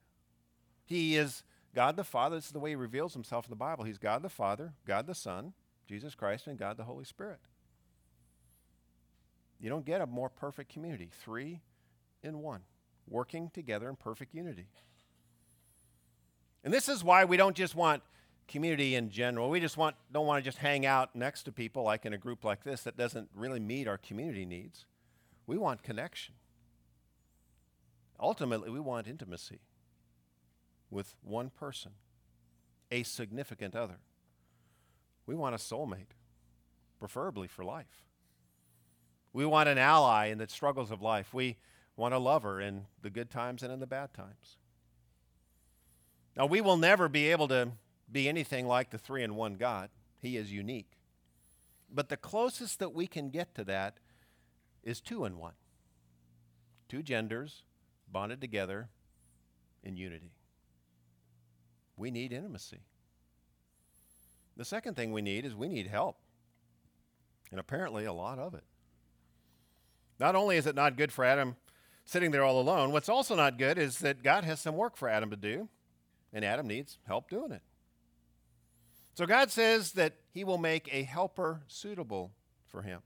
He 0.85 1.17
is 1.17 1.43
God 1.75 1.97
the 1.97 2.05
Father. 2.05 2.37
This 2.37 2.47
is 2.47 2.53
the 2.53 2.59
way 2.59 2.71
He 2.71 2.77
reveals 2.77 3.15
Himself 3.15 3.47
in 3.47 3.51
the 3.51 3.57
Bible. 3.57 3.85
He's 3.85 3.99
God 3.99 4.23
the 4.23 4.29
Father, 4.29 4.73
God 4.87 5.07
the 5.07 5.15
Son, 5.15 5.53
Jesus 5.87 6.15
Christ, 6.15 6.47
and 6.47 6.59
God 6.59 6.77
the 6.77 6.85
Holy 6.85 7.05
Spirit. 7.05 7.39
You 9.61 9.69
don't 9.71 9.85
get 9.85 10.01
a 10.01 10.07
more 10.07 10.29
perfect 10.29 10.73
community. 10.73 11.11
Three 11.23 11.61
in 12.23 12.41
one, 12.41 12.63
working 13.09 13.51
together 13.53 13.89
in 13.89 13.97
perfect 13.97 14.35
unity. 14.35 14.67
And 16.65 16.73
this 16.73 16.89
is 16.89 17.05
why 17.05 17.25
we 17.25 17.37
don't 17.37 17.57
just 17.57 17.75
want 17.75 18.03
community 18.49 18.95
in 18.95 19.11
general. 19.11 19.51
We 19.51 19.61
just 19.61 19.77
want, 19.77 19.95
don't 20.11 20.27
want 20.27 20.43
to 20.43 20.49
just 20.49 20.59
hang 20.59 20.87
out 20.87 21.15
next 21.15 21.45
to 21.45 21.53
people 21.53 21.85
like 21.85 22.05
in 22.07 22.13
a 22.13 22.19
group 22.19 22.45
like 22.45 22.65
this 22.65 22.83
that 22.83 22.97
doesn't 22.97 23.29
really 23.35 23.61
meet 23.61 23.87
our 23.87 23.99
community 23.99 24.45
needs. 24.45 24.87
We 25.47 25.57
want 25.59 25.83
connection. 25.83 26.35
Ultimately, 28.19 28.71
we 28.71 28.81
want 28.81 29.07
intimacy 29.07 29.61
with 30.91 31.15
one 31.23 31.51
person, 31.51 31.93
a 32.91 33.03
significant 33.03 33.77
other. 33.77 33.99
We 35.27 35.35
want 35.35 35.55
a 35.55 35.59
soulmate, 35.59 36.17
preferably 36.99 37.47
for 37.47 37.65
life. 37.65 38.05
We 39.33 39.45
want 39.45 39.69
an 39.69 39.79
ally 39.79 40.27
in 40.27 40.39
the 40.39 40.49
struggles 40.49 40.91
of 40.91 41.03
life. 41.03 41.33
We 41.33 41.59
want 41.97 42.15
a 42.15 42.19
lover 42.19 42.61
in 42.61 42.87
the 43.03 43.11
good 43.11 43.31
times 43.31 43.63
and 43.63 43.73
in 43.73 43.79
the 43.79 43.87
bad 43.87 44.15
times. 44.15 44.57
Now, 46.37 46.47
we 46.47 46.61
will 46.61 46.77
never 46.77 47.09
be 47.09 47.31
able 47.31 47.49
to 47.49 47.73
be 48.11 48.29
anything 48.29 48.67
like 48.67 48.91
the 48.91 48.99
three 48.99 49.23
in 49.23 49.35
one 49.35 49.55
God. 49.55 49.91
He 50.19 50.37
is 50.37 50.53
unique. 50.53 50.93
But 51.93 52.09
the 52.09 52.17
closest 52.17 52.79
that 52.79 52.95
we 52.95 53.07
can 53.07 53.31
get 53.31 53.55
to 53.55 53.65
that 53.65 53.99
is 54.83 55.01
two 55.01 55.25
in 55.25 55.39
one. 55.39 55.55
Two 56.89 57.03
genders 57.03 57.63
bonded 58.11 58.41
together 58.41 58.89
in 59.83 59.97
unity. 59.97 60.33
We 61.97 62.11
need 62.11 62.33
intimacy. 62.33 62.81
The 64.57 64.65
second 64.65 64.95
thing 64.95 65.13
we 65.13 65.23
need 65.23 65.45
is 65.45 65.55
we 65.55 65.69
need 65.69 65.87
help. 65.87 66.17
And 67.51 67.61
apparently, 67.61 68.05
a 68.05 68.13
lot 68.13 68.39
of 68.39 68.55
it. 68.55 68.65
Not 70.19 70.35
only 70.35 70.57
is 70.57 70.67
it 70.67 70.75
not 70.75 70.97
good 70.97 71.13
for 71.13 71.25
Adam 71.25 71.57
sitting 72.05 72.31
there 72.31 72.43
all 72.43 72.61
alone, 72.61 72.93
what's 72.93 73.09
also 73.09 73.35
not 73.35 73.59
good 73.59 73.79
is 73.79 73.99
that 74.01 74.23
God 74.23 74.45
has 74.45 74.61
some 74.61 74.77
work 74.77 74.97
for 74.97 75.09
Adam 75.09 75.31
to 75.31 75.37
do, 75.37 75.69
and 76.33 76.45
Adam 76.45 76.67
needs 76.67 76.99
help 77.07 77.31
doing 77.31 77.53
it. 77.53 77.63
So 79.19 79.27
God 79.27 79.51
says 79.51 79.95
that 79.95 80.13
he 80.31 80.45
will 80.45 80.59
make 80.59 80.89
a 80.93 81.03
helper 81.03 81.63
suitable 81.67 82.31
for 82.69 82.83
him. 82.83 83.01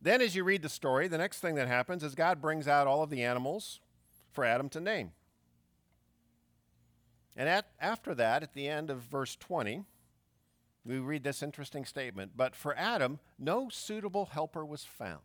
Then, 0.00 0.20
as 0.20 0.36
you 0.36 0.44
read 0.44 0.62
the 0.62 0.68
story, 0.68 1.08
the 1.08 1.18
next 1.18 1.40
thing 1.40 1.56
that 1.56 1.66
happens 1.66 2.04
is 2.04 2.14
God 2.14 2.40
brings 2.40 2.68
out 2.68 2.86
all 2.86 3.02
of 3.02 3.10
the 3.10 3.24
animals 3.24 3.80
for 4.30 4.44
Adam 4.44 4.68
to 4.68 4.80
name. 4.80 5.10
And 7.34 7.48
at, 7.48 7.66
after 7.80 8.14
that, 8.14 8.44
at 8.44 8.54
the 8.54 8.68
end 8.68 8.90
of 8.90 8.98
verse 8.98 9.34
20, 9.34 9.82
we 10.84 10.98
read 10.98 11.24
this 11.24 11.42
interesting 11.42 11.84
statement 11.84 12.36
But 12.36 12.54
for 12.54 12.78
Adam, 12.78 13.18
no 13.40 13.68
suitable 13.70 14.26
helper 14.26 14.64
was 14.64 14.84
found. 14.84 15.22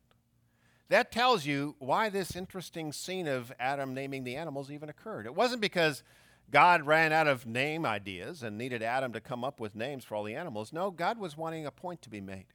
That 0.89 1.11
tells 1.11 1.45
you 1.45 1.75
why 1.77 2.09
this 2.09 2.35
interesting 2.35 2.91
scene 2.91 3.27
of 3.27 3.53
Adam 3.59 3.93
naming 3.93 4.23
the 4.23 4.37
animals 4.37 4.71
even 4.71 4.89
occurred. 4.89 5.27
It 5.27 5.35
wasn't 5.35 5.61
because 5.61 6.01
God 6.49 6.85
ran 6.85 7.11
out 7.11 7.27
of 7.27 7.45
name 7.45 7.85
ideas 7.85 8.41
and 8.41 8.57
needed 8.57 8.81
Adam 8.81 9.11
to 9.13 9.19
come 9.19 9.43
up 9.43 9.59
with 9.59 9.75
names 9.75 10.05
for 10.05 10.15
all 10.15 10.23
the 10.23 10.35
animals. 10.35 10.71
No, 10.71 10.91
God 10.91 11.19
was 11.19 11.35
wanting 11.35 11.65
a 11.65 11.71
point 11.71 12.01
to 12.03 12.09
be 12.09 12.21
made. 12.21 12.45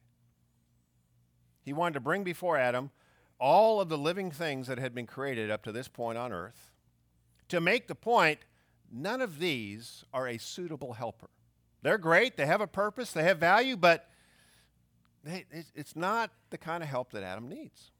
He 1.61 1.73
wanted 1.73 1.93
to 1.93 1.99
bring 1.99 2.23
before 2.23 2.57
Adam 2.57 2.91
all 3.39 3.79
of 3.79 3.89
the 3.89 3.97
living 3.97 4.31
things 4.31 4.67
that 4.67 4.79
had 4.79 4.95
been 4.95 5.05
created 5.05 5.51
up 5.51 5.63
to 5.63 5.71
this 5.71 5.87
point 5.87 6.17
on 6.17 6.31
earth 6.31 6.71
to 7.49 7.61
make 7.61 7.87
the 7.87 7.95
point 7.95 8.39
none 8.91 9.21
of 9.21 9.39
these 9.39 10.03
are 10.13 10.27
a 10.27 10.37
suitable 10.37 10.93
helper. 10.93 11.29
They're 11.81 11.97
great, 11.97 12.37
they 12.37 12.45
have 12.45 12.61
a 12.61 12.67
purpose, 12.67 13.11
they 13.11 13.23
have 13.23 13.37
value, 13.37 13.75
but 13.75 14.09
it's 15.25 15.95
not 15.95 16.31
the 16.49 16.57
kind 16.57 16.81
of 16.81 16.89
help 16.89 17.11
that 17.11 17.23
Adam 17.23 17.47
needs. 17.47 17.91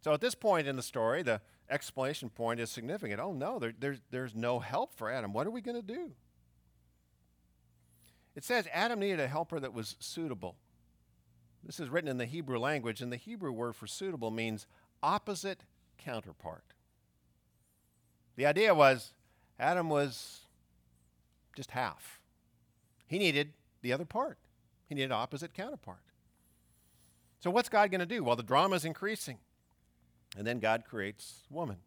So 0.00 0.12
at 0.12 0.20
this 0.20 0.34
point 0.34 0.68
in 0.68 0.76
the 0.76 0.82
story, 0.82 1.22
the 1.22 1.40
explanation 1.70 2.30
point 2.30 2.60
is 2.60 2.70
significant. 2.70 3.20
Oh 3.20 3.32
no, 3.32 3.58
there, 3.58 3.74
there's, 3.78 3.98
there's 4.10 4.34
no 4.34 4.58
help 4.58 4.94
for 4.94 5.10
Adam. 5.10 5.32
What 5.32 5.46
are 5.46 5.50
we 5.50 5.60
going 5.60 5.76
to 5.76 5.82
do? 5.82 6.12
It 8.34 8.44
says 8.44 8.68
Adam 8.72 9.00
needed 9.00 9.20
a 9.20 9.28
helper 9.28 9.58
that 9.60 9.72
was 9.72 9.96
suitable. 9.98 10.56
This 11.64 11.80
is 11.80 11.88
written 11.88 12.08
in 12.08 12.18
the 12.18 12.26
Hebrew 12.26 12.58
language, 12.58 13.00
and 13.00 13.10
the 13.10 13.16
Hebrew 13.16 13.50
word 13.50 13.74
for 13.74 13.86
suitable 13.86 14.30
means 14.30 14.66
opposite 15.02 15.64
counterpart. 15.98 16.74
The 18.36 18.46
idea 18.46 18.74
was 18.74 19.12
Adam 19.58 19.88
was 19.88 20.40
just 21.56 21.70
half. 21.72 22.20
He 23.06 23.18
needed 23.18 23.54
the 23.82 23.92
other 23.92 24.04
part. 24.04 24.38
He 24.88 24.94
needed 24.94 25.12
opposite 25.12 25.54
counterpart. 25.54 26.02
So 27.40 27.50
what's 27.50 27.68
God 27.68 27.90
going 27.90 28.00
to 28.00 28.06
do? 28.06 28.22
Well, 28.22 28.36
the 28.36 28.42
drama 28.42 28.76
is 28.76 28.84
increasing. 28.84 29.38
And 30.36 30.46
then 30.46 30.58
God 30.58 30.84
creates 30.84 31.46
woman. 31.50 31.78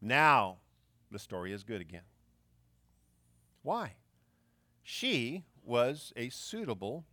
Now 0.00 0.56
the 1.10 1.18
story 1.18 1.52
is 1.52 1.62
good 1.62 1.80
again. 1.80 2.02
Why? 3.62 3.94
She 4.82 5.44
was 5.64 6.12
a 6.16 6.28
suitable 6.28 7.06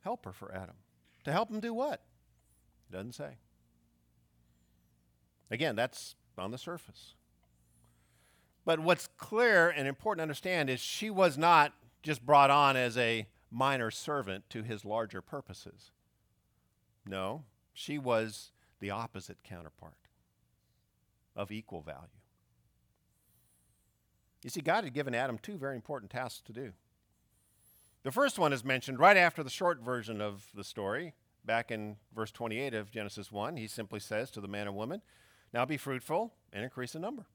helper 0.00 0.32
for 0.32 0.52
Adam. 0.52 0.76
To 1.24 1.32
help 1.32 1.50
him 1.50 1.60
do 1.60 1.72
what? 1.72 2.02
It 2.90 2.96
doesn't 2.96 3.14
say. 3.14 3.36
Again, 5.50 5.76
that's 5.76 6.16
on 6.38 6.50
the 6.50 6.58
surface. 6.58 7.14
But 8.64 8.80
what's 8.80 9.08
clear 9.18 9.68
and 9.68 9.86
important 9.86 10.20
to 10.20 10.22
understand 10.22 10.70
is 10.70 10.80
she 10.80 11.10
was 11.10 11.36
not 11.36 11.74
just 12.02 12.24
brought 12.24 12.50
on 12.50 12.76
as 12.76 12.96
a 12.96 13.26
minor 13.50 13.90
servant 13.90 14.48
to 14.50 14.62
his 14.62 14.84
larger 14.84 15.20
purposes. 15.20 15.90
No, 17.06 17.44
she 17.74 17.98
was 17.98 18.50
the 18.82 18.90
opposite 18.90 19.44
counterpart 19.44 19.94
of 21.36 21.52
equal 21.52 21.80
value. 21.80 22.08
You 24.42 24.50
see, 24.50 24.60
God 24.60 24.82
had 24.82 24.92
given 24.92 25.14
Adam 25.14 25.38
two 25.40 25.56
very 25.56 25.76
important 25.76 26.10
tasks 26.10 26.42
to 26.46 26.52
do. 26.52 26.72
The 28.02 28.10
first 28.10 28.40
one 28.40 28.52
is 28.52 28.64
mentioned 28.64 28.98
right 28.98 29.16
after 29.16 29.44
the 29.44 29.50
short 29.50 29.80
version 29.80 30.20
of 30.20 30.48
the 30.52 30.64
story, 30.64 31.14
back 31.44 31.70
in 31.70 31.96
verse 32.12 32.32
28 32.32 32.74
of 32.74 32.90
Genesis 32.90 33.30
1. 33.30 33.56
He 33.56 33.68
simply 33.68 34.00
says 34.00 34.32
to 34.32 34.40
the 34.40 34.48
man 34.48 34.66
and 34.66 34.74
woman, 34.74 35.00
Now 35.54 35.64
be 35.64 35.76
fruitful 35.76 36.34
and 36.52 36.64
increase 36.64 36.96
in 36.96 37.02
number. 37.02 37.26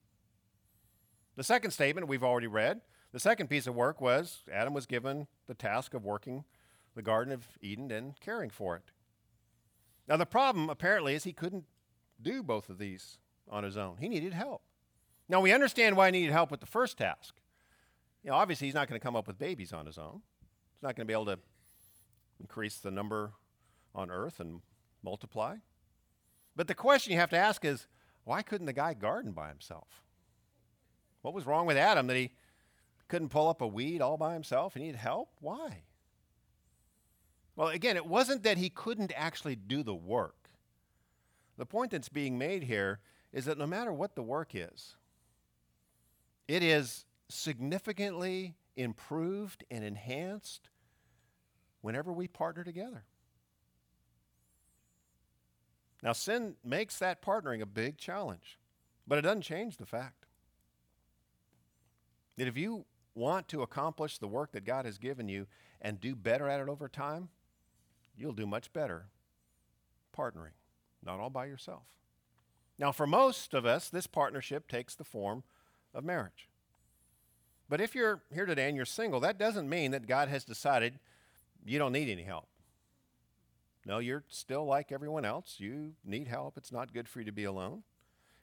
The 1.37 1.43
second 1.43 1.71
statement 1.71 2.09
we've 2.09 2.25
already 2.25 2.47
read. 2.47 2.81
The 3.13 3.21
second 3.21 3.47
piece 3.47 3.67
of 3.67 3.75
work 3.75 4.01
was 4.01 4.41
Adam 4.51 4.73
was 4.73 4.85
given 4.85 5.27
the 5.47 5.53
task 5.53 5.93
of 5.93 6.03
working 6.03 6.43
the 6.93 7.01
Garden 7.01 7.31
of 7.31 7.47
Eden 7.61 7.89
and 7.89 8.19
caring 8.19 8.49
for 8.49 8.75
it. 8.75 8.91
Now, 10.07 10.17
the 10.17 10.25
problem 10.25 10.69
apparently 10.69 11.15
is 11.15 11.23
he 11.23 11.33
couldn't 11.33 11.65
do 12.21 12.41
both 12.41 12.69
of 12.69 12.77
these 12.77 13.17
on 13.49 13.63
his 13.63 13.77
own. 13.77 13.97
He 13.99 14.07
needed 14.07 14.33
help. 14.33 14.61
Now, 15.29 15.41
we 15.41 15.51
understand 15.51 15.97
why 15.97 16.07
he 16.07 16.11
needed 16.11 16.31
help 16.31 16.51
with 16.51 16.61
the 16.61 16.65
first 16.65 16.97
task. 16.97 17.35
You 18.23 18.31
know, 18.31 18.37
obviously, 18.37 18.67
he's 18.67 18.73
not 18.73 18.87
going 18.87 18.99
to 18.99 19.03
come 19.03 19.15
up 19.15 19.27
with 19.27 19.37
babies 19.37 19.73
on 19.73 19.85
his 19.85 19.97
own. 19.97 20.21
He's 20.73 20.83
not 20.83 20.95
going 20.95 21.05
to 21.05 21.11
be 21.11 21.13
able 21.13 21.25
to 21.25 21.39
increase 22.39 22.77
the 22.77 22.91
number 22.91 23.33
on 23.93 24.09
earth 24.09 24.39
and 24.39 24.61
multiply. 25.03 25.55
But 26.55 26.67
the 26.67 26.75
question 26.75 27.13
you 27.13 27.19
have 27.19 27.29
to 27.31 27.37
ask 27.37 27.65
is 27.65 27.87
why 28.23 28.41
couldn't 28.41 28.65
the 28.65 28.73
guy 28.73 28.93
garden 28.93 29.31
by 29.31 29.49
himself? 29.49 30.03
What 31.21 31.33
was 31.33 31.45
wrong 31.45 31.65
with 31.65 31.77
Adam 31.77 32.07
that 32.07 32.15
he 32.15 32.31
couldn't 33.07 33.29
pull 33.29 33.49
up 33.49 33.61
a 33.61 33.67
weed 33.67 34.01
all 34.01 34.17
by 34.17 34.33
himself? 34.33 34.73
He 34.73 34.81
needed 34.81 34.97
help? 34.97 35.29
Why? 35.39 35.83
Well, 37.57 37.69
again, 37.69 37.95
it 37.97 38.05
wasn't 38.05 38.43
that 38.43 38.59
he 38.59 38.69
couldn't 38.69 39.11
actually 39.15 39.55
do 39.55 39.81
the 39.81 39.95
work. 39.95 40.51
The 41.57 41.65
point 41.65 41.89
that's 41.89 42.07
being 42.07 42.37
made 42.37 42.63
here 42.63 42.99
is 43.33 43.45
that 43.45 43.57
no 43.57 43.65
matter 43.65 43.91
what 43.91 44.15
the 44.15 44.21
work 44.21 44.51
is, 44.53 44.95
it 46.47 46.61
is 46.61 47.03
significantly 47.29 48.53
improved 48.75 49.65
and 49.71 49.83
enhanced 49.83 50.69
whenever 51.81 52.13
we 52.13 52.27
partner 52.27 52.63
together. 52.63 53.03
Now, 56.03 56.13
sin 56.13 56.55
makes 56.63 56.99
that 56.99 57.23
partnering 57.23 57.61
a 57.61 57.65
big 57.65 57.97
challenge, 57.97 58.59
but 59.07 59.17
it 59.17 59.23
doesn't 59.23 59.41
change 59.41 59.77
the 59.77 59.85
fact 59.87 60.27
that 62.37 62.47
if 62.47 62.55
you 62.55 62.85
want 63.15 63.47
to 63.47 63.63
accomplish 63.63 64.19
the 64.19 64.27
work 64.27 64.51
that 64.51 64.63
God 64.63 64.85
has 64.85 64.99
given 64.99 65.27
you 65.27 65.47
and 65.81 65.99
do 65.99 66.15
better 66.15 66.47
at 66.47 66.59
it 66.59 66.69
over 66.69 66.87
time, 66.87 67.29
you'll 68.17 68.33
do 68.33 68.47
much 68.47 68.73
better 68.73 69.05
partnering, 70.17 70.55
not 71.03 71.19
all 71.19 71.29
by 71.29 71.45
yourself. 71.45 71.83
Now, 72.79 72.91
for 72.91 73.07
most 73.07 73.53
of 73.53 73.65
us, 73.65 73.89
this 73.89 74.07
partnership 74.07 74.67
takes 74.67 74.95
the 74.95 75.03
form 75.03 75.43
of 75.93 76.03
marriage. 76.03 76.49
But 77.69 77.81
if 77.81 77.95
you're 77.95 78.21
here 78.31 78.45
today 78.45 78.67
and 78.67 78.75
you're 78.75 78.85
single, 78.85 79.19
that 79.21 79.37
doesn't 79.37 79.69
mean 79.69 79.91
that 79.91 80.07
God 80.07 80.29
has 80.29 80.43
decided 80.43 80.99
you 81.65 81.79
don't 81.79 81.91
need 81.91 82.09
any 82.09 82.23
help. 82.23 82.47
No, 83.85 83.99
you're 83.99 84.23
still 84.29 84.65
like 84.65 84.91
everyone 84.91 85.25
else. 85.25 85.55
You 85.59 85.93
need 86.05 86.27
help. 86.27 86.57
It's 86.57 86.71
not 86.71 86.93
good 86.93 87.07
for 87.07 87.19
you 87.19 87.25
to 87.25 87.31
be 87.31 87.45
alone. 87.45 87.83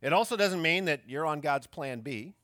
It 0.02 0.12
also 0.12 0.36
doesn't 0.36 0.62
mean 0.62 0.84
that 0.86 1.02
you're 1.06 1.26
on 1.26 1.40
God's 1.40 1.66
plan 1.66 2.00
B. 2.00 2.34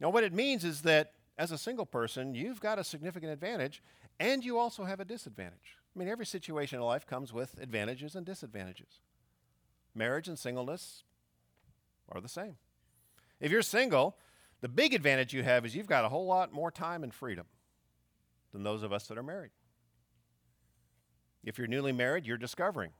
Now, 0.00 0.10
what 0.10 0.24
it 0.24 0.32
means 0.32 0.64
is 0.64 0.82
that 0.82 1.12
as 1.38 1.52
a 1.52 1.58
single 1.58 1.86
person, 1.86 2.34
you've 2.34 2.60
got 2.60 2.78
a 2.78 2.84
significant 2.84 3.32
advantage 3.32 3.82
and 4.18 4.44
you 4.44 4.58
also 4.58 4.84
have 4.84 5.00
a 5.00 5.04
disadvantage. 5.04 5.76
I 5.96 5.98
mean, 5.98 6.08
every 6.08 6.26
situation 6.26 6.78
in 6.78 6.84
life 6.84 7.06
comes 7.06 7.32
with 7.32 7.56
advantages 7.58 8.14
and 8.14 8.26
disadvantages. 8.26 9.00
Marriage 9.94 10.28
and 10.28 10.38
singleness 10.38 11.04
are 12.10 12.20
the 12.20 12.28
same. 12.28 12.56
If 13.40 13.50
you're 13.50 13.62
single, 13.62 14.18
the 14.60 14.68
big 14.68 14.92
advantage 14.92 15.32
you 15.32 15.42
have 15.42 15.64
is 15.64 15.74
you've 15.74 15.86
got 15.86 16.04
a 16.04 16.10
whole 16.10 16.26
lot 16.26 16.52
more 16.52 16.70
time 16.70 17.02
and 17.02 17.14
freedom 17.14 17.46
than 18.52 18.62
those 18.62 18.82
of 18.82 18.92
us 18.92 19.06
that 19.06 19.16
are 19.16 19.22
married. 19.22 19.52
If 21.42 21.56
you're 21.56 21.66
newly 21.66 21.92
married, 21.92 22.26
you're 22.26 22.36
discovering 22.36 22.90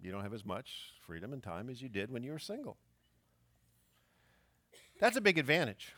you 0.00 0.10
don't 0.10 0.22
have 0.22 0.32
as 0.32 0.44
much 0.44 0.92
freedom 1.00 1.32
and 1.32 1.42
time 1.42 1.68
as 1.68 1.82
you 1.82 1.88
did 1.88 2.10
when 2.10 2.22
you 2.22 2.32
were 2.32 2.38
single. 2.38 2.78
That's 5.00 5.16
a 5.16 5.20
big 5.20 5.38
advantage. 5.38 5.92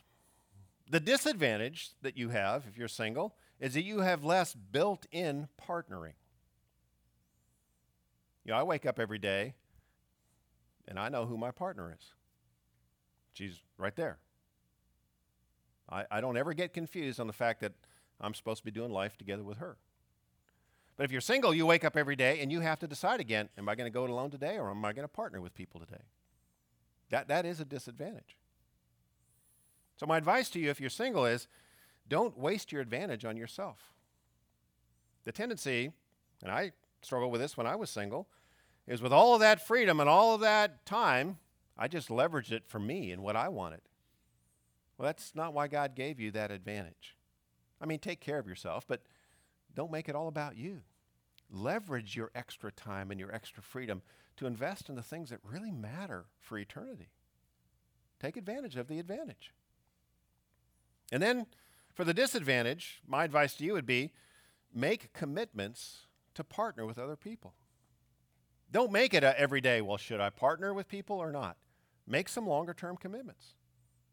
The 0.90 1.00
disadvantage 1.00 1.90
that 2.02 2.16
you 2.16 2.30
have 2.30 2.64
if 2.66 2.76
you're 2.76 2.88
single 2.88 3.36
is 3.60 3.74
that 3.74 3.82
you 3.82 4.00
have 4.00 4.24
less 4.24 4.54
built 4.54 5.06
in 5.12 5.48
partnering. 5.60 6.14
You 8.44 8.53
know, 8.53 8.59
I 8.59 8.62
wake 8.62 8.87
up 8.87 8.98
every 8.98 9.18
day 9.18 9.55
and 10.88 10.98
I 10.98 11.09
know 11.09 11.26
who 11.26 11.37
my 11.37 11.50
partner 11.50 11.94
is. 11.96 12.12
She's 13.33 13.61
right 13.79 13.94
there. 13.94 14.18
I, 15.88 16.05
I 16.11 16.20
don't 16.20 16.37
ever 16.37 16.55
get 16.55 16.72
confused 16.72 17.20
on 17.20 17.26
the 17.26 17.33
fact 17.33 17.61
that 17.61 17.72
I'm 18.20 18.35
supposed 18.35 18.59
to 18.59 18.64
be 18.64 18.70
doing 18.70 18.90
life 18.90 19.16
together 19.16 19.42
with 19.42 19.59
her. 19.59 19.76
But 20.96 21.05
if 21.05 21.12
you're 21.12 21.20
single, 21.20 21.55
you 21.55 21.64
wake 21.64 21.85
up 21.85 21.96
every 21.96 22.16
day 22.16 22.40
and 22.40 22.53
you 22.53 22.61
have 22.61 22.79
to 22.81 22.87
decide 22.87 23.20
again 23.20 23.48
am 23.57 23.68
I 23.68 23.74
going 23.74 23.90
to 23.90 23.94
go 23.94 24.05
it 24.05 24.11
alone 24.11 24.31
today 24.31 24.59
or 24.59 24.70
am 24.70 24.85
I 24.85 24.92
going 24.92 25.05
to 25.05 25.09
partner 25.09 25.40
with 25.40 25.55
people 25.55 25.81
today? 25.81 26.03
That, 27.11 27.29
that 27.29 27.46
is 27.46 27.61
a 27.61 27.64
disadvantage. 27.64 28.37
So, 29.96 30.07
my 30.07 30.16
advice 30.16 30.48
to 30.50 30.61
you 30.61 30.70
if 30.70 30.81
you're 30.81 30.90
single 30.90 31.26
is 31.26 31.46
don't 32.09 32.38
waste 32.38 32.72
your 32.72 32.81
advantage 32.81 33.24
on 33.24 33.37
yourself. 33.37 33.92
The 35.24 35.33
tendency, 35.33 35.92
and 36.42 36.50
I 36.50 36.72
struggled 37.02 37.32
with 37.32 37.40
this 37.40 37.56
when 37.56 37.66
I 37.66 37.76
was 37.76 37.90
single, 37.90 38.28
is 38.86 39.02
with 39.02 39.12
all 39.12 39.34
of 39.34 39.40
that 39.40 39.66
freedom 39.66 40.00
and 40.00 40.08
all 40.08 40.34
of 40.34 40.40
that 40.40 40.84
time, 40.84 41.38
I 41.76 41.88
just 41.88 42.08
leveraged 42.08 42.52
it 42.52 42.64
for 42.66 42.78
me 42.78 43.10
and 43.10 43.22
what 43.22 43.36
I 43.36 43.48
wanted. 43.48 43.80
Well, 44.98 45.06
that's 45.06 45.34
not 45.34 45.54
why 45.54 45.68
God 45.68 45.94
gave 45.94 46.20
you 46.20 46.30
that 46.32 46.50
advantage. 46.50 47.16
I 47.80 47.86
mean, 47.86 47.98
take 47.98 48.20
care 48.20 48.38
of 48.38 48.46
yourself, 48.46 48.84
but 48.86 49.02
don't 49.74 49.90
make 49.90 50.08
it 50.08 50.14
all 50.14 50.28
about 50.28 50.56
you. 50.56 50.82
Leverage 51.50 52.16
your 52.16 52.30
extra 52.34 52.70
time 52.70 53.10
and 53.10 53.18
your 53.18 53.34
extra 53.34 53.62
freedom 53.62 54.02
to 54.36 54.46
invest 54.46 54.88
in 54.88 54.94
the 54.94 55.02
things 55.02 55.30
that 55.30 55.40
really 55.42 55.70
matter 55.70 56.26
for 56.38 56.58
eternity. 56.58 57.08
Take 58.20 58.36
advantage 58.36 58.76
of 58.76 58.88
the 58.88 58.98
advantage. 58.98 59.52
And 61.10 61.22
then 61.22 61.46
for 61.94 62.04
the 62.04 62.14
disadvantage, 62.14 63.00
my 63.06 63.24
advice 63.24 63.54
to 63.54 63.64
you 63.64 63.72
would 63.72 63.86
be 63.86 64.12
make 64.74 65.12
commitments 65.12 66.06
to 66.40 66.44
partner 66.44 66.87
with 66.87 66.98
other 66.98 67.16
people. 67.16 67.55
Don't 68.72 68.92
make 68.92 69.14
it 69.14 69.24
every 69.24 69.61
day, 69.61 69.81
well, 69.81 69.96
should 69.96 70.20
I 70.20 70.31
partner 70.31 70.72
with 70.72 70.88
people 70.88 71.16
or 71.16 71.33
not? 71.33 71.57
Make 72.07 72.29
some 72.29 72.46
longer 72.46 72.74
term 72.74 72.96
commitments. 72.96 73.55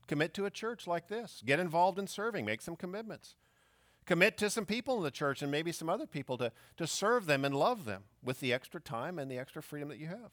Commit 0.07 0.33
to 0.35 0.45
a 0.45 0.49
church 0.51 0.87
like 0.87 1.07
this. 1.07 1.43
Get 1.45 1.59
involved 1.59 1.99
in 1.99 2.07
serving. 2.07 2.45
Make 2.45 2.61
some 2.61 2.75
commitments. 2.75 3.35
Commit 4.05 4.37
to 4.37 4.49
some 4.49 4.65
people 4.65 4.97
in 4.97 5.03
the 5.03 5.11
church 5.11 5.41
and 5.41 5.51
maybe 5.51 5.71
some 5.71 5.89
other 5.89 6.07
people 6.07 6.37
to, 6.37 6.51
to 6.77 6.87
serve 6.87 7.25
them 7.25 7.43
and 7.43 7.53
love 7.53 7.83
them 7.85 8.03
with 8.23 8.39
the 8.39 8.53
extra 8.53 8.79
time 8.79 9.19
and 9.19 9.29
the 9.29 9.37
extra 9.37 9.61
freedom 9.61 9.89
that 9.89 9.99
you 9.99 10.07
have. 10.07 10.31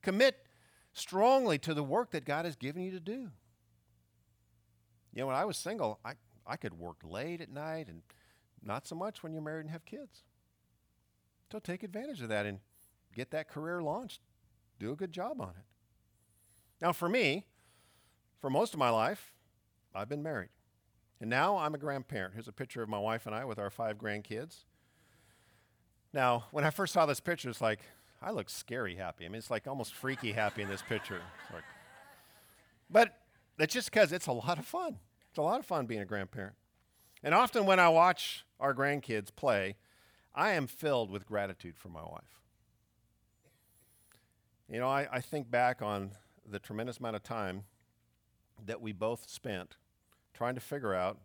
Commit 0.00 0.46
strongly 0.94 1.58
to 1.58 1.74
the 1.74 1.84
work 1.84 2.12
that 2.12 2.24
God 2.24 2.46
has 2.46 2.56
given 2.56 2.82
you 2.82 2.90
to 2.92 3.00
do. 3.00 3.30
You 5.12 5.20
know, 5.20 5.26
when 5.26 5.36
I 5.36 5.44
was 5.44 5.58
single, 5.58 6.00
I, 6.04 6.14
I 6.46 6.56
could 6.56 6.78
work 6.78 6.98
late 7.04 7.40
at 7.42 7.50
night 7.50 7.88
and 7.88 8.02
not 8.62 8.86
so 8.86 8.94
much 8.94 9.22
when 9.22 9.32
you're 9.32 9.42
married 9.42 9.62
and 9.62 9.70
have 9.70 9.84
kids. 9.84 10.22
So 11.50 11.58
take 11.58 11.82
advantage 11.82 12.22
of 12.22 12.28
that 12.28 12.46
and 12.46 12.60
get 13.14 13.30
that 13.32 13.48
career 13.48 13.82
launched. 13.82 14.20
Do 14.78 14.92
a 14.92 14.96
good 14.96 15.12
job 15.12 15.40
on 15.40 15.50
it. 15.50 15.64
Now, 16.80 16.92
for 16.92 17.08
me, 17.08 17.46
for 18.40 18.48
most 18.48 18.72
of 18.72 18.78
my 18.78 18.90
life, 18.90 19.32
I've 19.94 20.08
been 20.08 20.22
married. 20.22 20.50
And 21.20 21.28
now 21.28 21.58
I'm 21.58 21.74
a 21.74 21.78
grandparent. 21.78 22.34
Here's 22.34 22.48
a 22.48 22.52
picture 22.52 22.82
of 22.82 22.88
my 22.88 22.98
wife 22.98 23.26
and 23.26 23.34
I 23.34 23.44
with 23.44 23.58
our 23.58 23.68
five 23.68 23.98
grandkids. 23.98 24.64
Now, 26.12 26.44
when 26.50 26.64
I 26.64 26.70
first 26.70 26.94
saw 26.94 27.04
this 27.04 27.20
picture, 27.20 27.50
it's 27.50 27.60
like, 27.60 27.80
I 28.22 28.30
look 28.30 28.48
scary 28.48 28.96
happy. 28.96 29.24
I 29.24 29.28
mean, 29.28 29.38
it's 29.38 29.50
like 29.50 29.66
almost 29.66 29.94
freaky 29.94 30.32
happy 30.32 30.62
in 30.62 30.68
this 30.68 30.82
picture. 30.82 31.20
Like, 31.52 31.64
but 32.88 33.18
that's 33.58 33.74
just 33.74 33.90
because 33.90 34.12
it's 34.12 34.26
a 34.26 34.32
lot 34.32 34.58
of 34.58 34.64
fun. 34.64 34.98
It's 35.28 35.38
a 35.38 35.42
lot 35.42 35.60
of 35.60 35.66
fun 35.66 35.86
being 35.86 36.00
a 36.00 36.06
grandparent. 36.06 36.54
And 37.22 37.34
often 37.34 37.66
when 37.66 37.78
I 37.78 37.88
watch 37.88 38.44
our 38.58 38.74
grandkids 38.74 39.28
play, 39.34 39.76
I 40.34 40.52
am 40.52 40.66
filled 40.66 41.10
with 41.10 41.26
gratitude 41.26 41.76
for 41.76 41.88
my 41.88 42.02
wife. 42.02 42.40
You 44.68 44.78
know, 44.78 44.88
I, 44.88 45.08
I 45.10 45.20
think 45.20 45.50
back 45.50 45.82
on 45.82 46.12
the 46.48 46.58
tremendous 46.58 46.98
amount 46.98 47.16
of 47.16 47.22
time 47.22 47.64
that 48.64 48.80
we 48.80 48.92
both 48.92 49.28
spent 49.28 49.76
trying 50.32 50.54
to 50.54 50.60
figure 50.60 50.94
out 50.94 51.18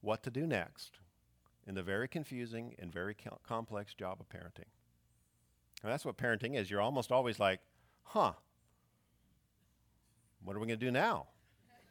what 0.00 0.22
to 0.24 0.30
do 0.30 0.46
next 0.46 0.98
in 1.66 1.74
the 1.74 1.82
very 1.82 2.08
confusing 2.08 2.74
and 2.78 2.92
very 2.92 3.14
co- 3.14 3.38
complex 3.46 3.94
job 3.94 4.18
of 4.20 4.28
parenting. 4.28 4.68
And 5.82 5.90
that's 5.90 6.04
what 6.04 6.16
parenting 6.16 6.56
is. 6.56 6.70
You're 6.70 6.80
almost 6.80 7.10
always 7.10 7.40
like, 7.40 7.60
huh, 8.04 8.32
what 10.44 10.56
are 10.56 10.60
we 10.60 10.66
going 10.66 10.78
to 10.78 10.84
do 10.84 10.90
now? 10.90 11.28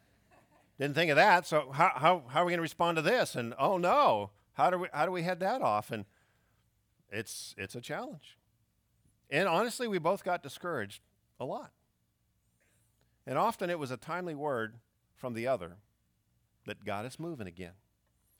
Didn't 0.80 0.95
think 0.95 1.10
of 1.10 1.15
that. 1.15 1.47
So 1.47 1.71
how, 1.71 1.91
how, 1.95 2.24
how 2.28 2.41
are 2.41 2.45
we 2.45 2.52
going 2.52 2.60
to 2.60 2.63
respond 2.63 2.97
to 2.97 3.02
this? 3.02 3.36
And 3.36 3.54
oh 3.58 3.78
no, 3.78 4.32
how 4.54 4.69
do 4.69 4.80
we, 4.80 4.88
how 4.93 5.06
do 5.06 5.12
we 5.12 5.24
head 5.24 5.39
that 5.39 5.62
off? 5.62 5.91
And 5.91 6.06
it's, 7.12 7.54
it's 7.58 7.76
a 7.76 7.82
challenge. 7.82 8.38
And 9.30 9.47
honestly, 9.47 9.88
we 9.88 10.00
both 10.00 10.24
got 10.24 10.43
discouraged 10.43 11.02
a 11.39 11.45
lot. 11.45 11.71
And 13.26 13.38
often 13.38 13.69
it 13.69 13.80
was 13.80 13.91
a 13.91 13.97
timely 13.97 14.36
word 14.36 14.76
from 15.15 15.34
the 15.34 15.47
other 15.47 15.78
that 16.65 16.84
got 16.84 17.06
us 17.06 17.19
moving 17.19 17.47
again. 17.47 17.74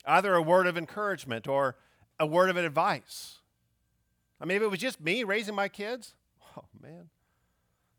Either 0.06 0.34
a 0.34 0.42
word 0.42 0.68
of 0.68 0.78
encouragement 0.78 1.48
or 1.48 1.76
a 2.20 2.26
word 2.26 2.50
of 2.50 2.58
advice. 2.58 3.40
I 4.40 4.46
mean, 4.46 4.58
if 4.58 4.64
it 4.64 4.72
was 4.72 4.80
just 4.80 5.00
me 5.00 5.24
raising 5.24 5.56
my 5.56 5.68
kids, 5.68 6.16
oh 6.58 6.66
man, 6.82 7.10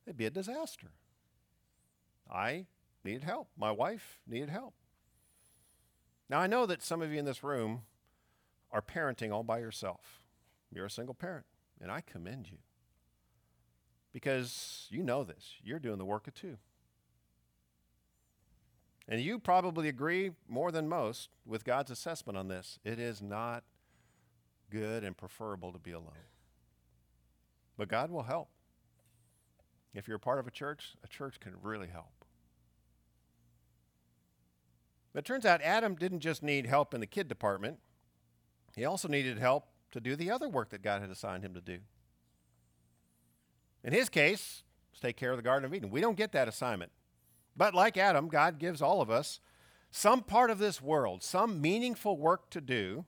it'd 0.07 0.17
be 0.17 0.27
a 0.27 0.31
disaster. 0.31 0.89
I 2.31 2.67
needed 3.05 3.23
help. 3.23 3.49
My 3.57 3.71
wife 3.71 4.21
needed 4.27 4.49
help. 4.49 4.75
Now, 6.29 6.41
I 6.41 6.47
know 6.47 6.67
that 6.67 6.83
some 6.83 7.03
of 7.03 7.13
you 7.13 7.19
in 7.19 7.25
this 7.25 7.45
room 7.45 7.83
are 8.71 8.83
parenting 8.83 9.33
all 9.33 9.43
by 9.43 9.59
yourself. 9.59 10.22
You're 10.73 10.87
a 10.87 10.91
single 10.91 11.15
parent, 11.15 11.45
and 11.81 11.91
I 11.91 12.01
commend 12.01 12.49
you 12.51 12.59
because 14.13 14.87
you 14.91 15.03
know 15.03 15.25
this. 15.25 15.55
You're 15.63 15.79
doing 15.79 15.99
the 15.99 16.05
work 16.05 16.27
of 16.27 16.35
two. 16.35 16.57
And 19.09 19.21
you 19.21 19.39
probably 19.39 19.89
agree 19.89 20.31
more 20.49 20.71
than 20.71 20.89
most 20.89 21.31
with 21.45 21.65
God's 21.65 21.91
assessment 21.91 22.39
on 22.39 22.49
this. 22.49 22.79
It 22.85 22.99
is 22.99 23.21
not 23.21 23.65
good 24.71 25.05
and 25.05 25.17
preferable 25.17 25.73
to 25.73 25.79
be 25.79 25.93
alone. 25.93 26.13
But 27.77 27.89
God 27.89 28.11
will 28.11 28.23
help. 28.23 28.49
If 29.95 30.09
you're 30.09 30.17
a 30.17 30.21
part 30.21 30.39
of 30.39 30.47
a 30.47 30.51
church, 30.51 30.95
a 31.05 31.09
church 31.09 31.41
can 31.41 31.53
really 31.63 31.89
help. 31.89 32.25
But 35.13 35.21
it 35.21 35.25
turns 35.27 35.45
out 35.45 35.61
Adam 35.61 35.95
didn't 35.95 36.21
just 36.21 36.43
need 36.43 36.67
help 36.67 36.95
in 36.95 37.01
the 37.01 37.07
kid 37.07 37.29
department, 37.29 37.79
he 38.75 38.87
also 38.87 39.09
needed 39.09 39.39
help 39.39 39.67
to 39.93 40.01
do 40.01 40.17
the 40.17 40.31
other 40.31 40.49
work 40.49 40.71
that 40.71 40.83
God 40.83 41.01
had 41.01 41.11
assigned 41.11 41.45
him 41.45 41.55
to 41.55 41.61
do. 41.61 41.79
In 43.85 43.93
his 43.93 44.09
case, 44.09 44.63
take 45.01 45.17
care 45.17 45.31
of 45.31 45.37
the 45.37 45.43
Garden 45.43 45.65
of 45.65 45.75
Eden. 45.75 45.91
We 45.91 46.01
don't 46.01 46.17
get 46.17 46.33
that 46.33 46.49
assignment. 46.49 46.93
But 47.57 47.75
like 47.75 47.97
Adam, 47.97 48.29
God 48.29 48.59
gives 48.59 48.81
all 48.81 49.01
of 49.01 49.11
us 49.11 49.41
some 49.91 50.23
part 50.23 50.51
of 50.51 50.59
this 50.59 50.81
world, 50.81 51.23
some 51.23 51.61
meaningful 51.61 52.17
work 52.17 52.49
to 52.51 52.61
do 52.61 53.05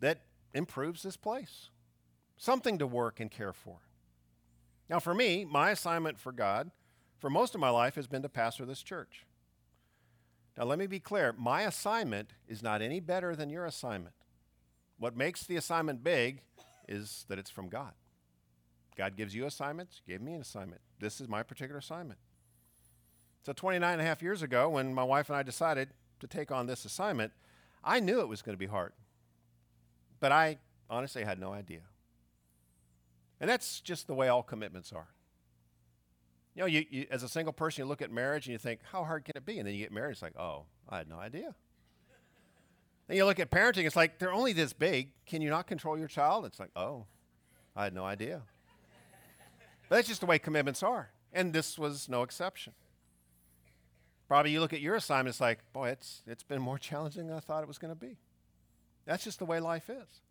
that 0.00 0.22
improves 0.54 1.02
this 1.02 1.16
place, 1.16 1.70
something 2.36 2.78
to 2.78 2.86
work 2.86 3.20
and 3.20 3.30
care 3.30 3.52
for. 3.52 3.78
Now, 4.88 4.98
for 4.98 5.14
me, 5.14 5.44
my 5.44 5.70
assignment 5.70 6.18
for 6.18 6.32
God 6.32 6.70
for 7.18 7.30
most 7.30 7.54
of 7.54 7.60
my 7.60 7.70
life 7.70 7.94
has 7.96 8.06
been 8.06 8.22
to 8.22 8.28
pastor 8.28 8.64
this 8.64 8.82
church. 8.82 9.24
Now, 10.56 10.64
let 10.64 10.78
me 10.78 10.86
be 10.86 11.00
clear 11.00 11.34
my 11.36 11.62
assignment 11.62 12.34
is 12.46 12.62
not 12.62 12.82
any 12.82 13.00
better 13.00 13.34
than 13.34 13.50
your 13.50 13.64
assignment. 13.64 14.14
What 15.04 15.18
makes 15.18 15.44
the 15.44 15.56
assignment 15.56 16.02
big 16.02 16.40
is 16.88 17.26
that 17.28 17.38
it's 17.38 17.50
from 17.50 17.68
God. 17.68 17.92
God 18.96 19.18
gives 19.18 19.34
you 19.34 19.44
assignments, 19.44 20.00
gave 20.08 20.22
me 20.22 20.32
an 20.32 20.40
assignment. 20.40 20.80
This 20.98 21.20
is 21.20 21.28
my 21.28 21.42
particular 21.42 21.78
assignment. 21.78 22.18
So, 23.42 23.52
29 23.52 23.92
and 23.92 24.00
a 24.00 24.04
half 24.06 24.22
years 24.22 24.40
ago, 24.40 24.70
when 24.70 24.94
my 24.94 25.04
wife 25.04 25.28
and 25.28 25.36
I 25.36 25.42
decided 25.42 25.90
to 26.20 26.26
take 26.26 26.50
on 26.50 26.66
this 26.66 26.86
assignment, 26.86 27.32
I 27.84 28.00
knew 28.00 28.20
it 28.20 28.28
was 28.28 28.40
going 28.40 28.54
to 28.54 28.58
be 28.58 28.64
hard. 28.64 28.94
But 30.20 30.32
I 30.32 30.56
honestly 30.88 31.22
had 31.22 31.38
no 31.38 31.52
idea. 31.52 31.82
And 33.42 33.50
that's 33.50 33.82
just 33.82 34.06
the 34.06 34.14
way 34.14 34.28
all 34.28 34.42
commitments 34.42 34.90
are. 34.90 35.08
You 36.54 36.62
know, 36.62 36.66
you, 36.66 36.86
you, 36.88 37.06
as 37.10 37.22
a 37.22 37.28
single 37.28 37.52
person, 37.52 37.84
you 37.84 37.88
look 37.90 38.00
at 38.00 38.10
marriage 38.10 38.46
and 38.46 38.52
you 38.52 38.58
think, 38.58 38.80
how 38.90 39.04
hard 39.04 39.26
can 39.26 39.36
it 39.36 39.44
be? 39.44 39.58
And 39.58 39.68
then 39.68 39.74
you 39.74 39.82
get 39.82 39.92
married, 39.92 40.12
it's 40.12 40.22
like, 40.22 40.38
oh, 40.38 40.64
I 40.88 40.96
had 40.96 41.10
no 41.10 41.18
idea. 41.18 41.54
Then 43.06 43.16
you 43.16 43.24
look 43.24 43.38
at 43.38 43.50
parenting, 43.50 43.84
it's 43.84 43.96
like, 43.96 44.18
they're 44.18 44.32
only 44.32 44.52
this 44.52 44.72
big. 44.72 45.10
Can 45.26 45.42
you 45.42 45.50
not 45.50 45.66
control 45.66 45.98
your 45.98 46.08
child? 46.08 46.46
It's 46.46 46.58
like, 46.58 46.70
oh, 46.74 47.06
I 47.76 47.84
had 47.84 47.94
no 47.94 48.04
idea. 48.04 48.42
but 49.88 49.96
that's 49.96 50.08
just 50.08 50.20
the 50.20 50.26
way 50.26 50.38
commitments 50.38 50.82
are. 50.82 51.10
And 51.32 51.52
this 51.52 51.78
was 51.78 52.08
no 52.08 52.22
exception. 52.22 52.72
Probably 54.26 54.52
you 54.52 54.60
look 54.60 54.72
at 54.72 54.80
your 54.80 54.94
assignment, 54.94 55.34
it's 55.34 55.40
like, 55.40 55.60
boy, 55.72 55.90
it's, 55.90 56.22
it's 56.26 56.42
been 56.42 56.62
more 56.62 56.78
challenging 56.78 57.26
than 57.26 57.36
I 57.36 57.40
thought 57.40 57.62
it 57.62 57.68
was 57.68 57.78
going 57.78 57.92
to 57.92 58.00
be. 58.00 58.16
That's 59.04 59.22
just 59.22 59.38
the 59.38 59.44
way 59.44 59.60
life 59.60 59.90
is. 59.90 60.22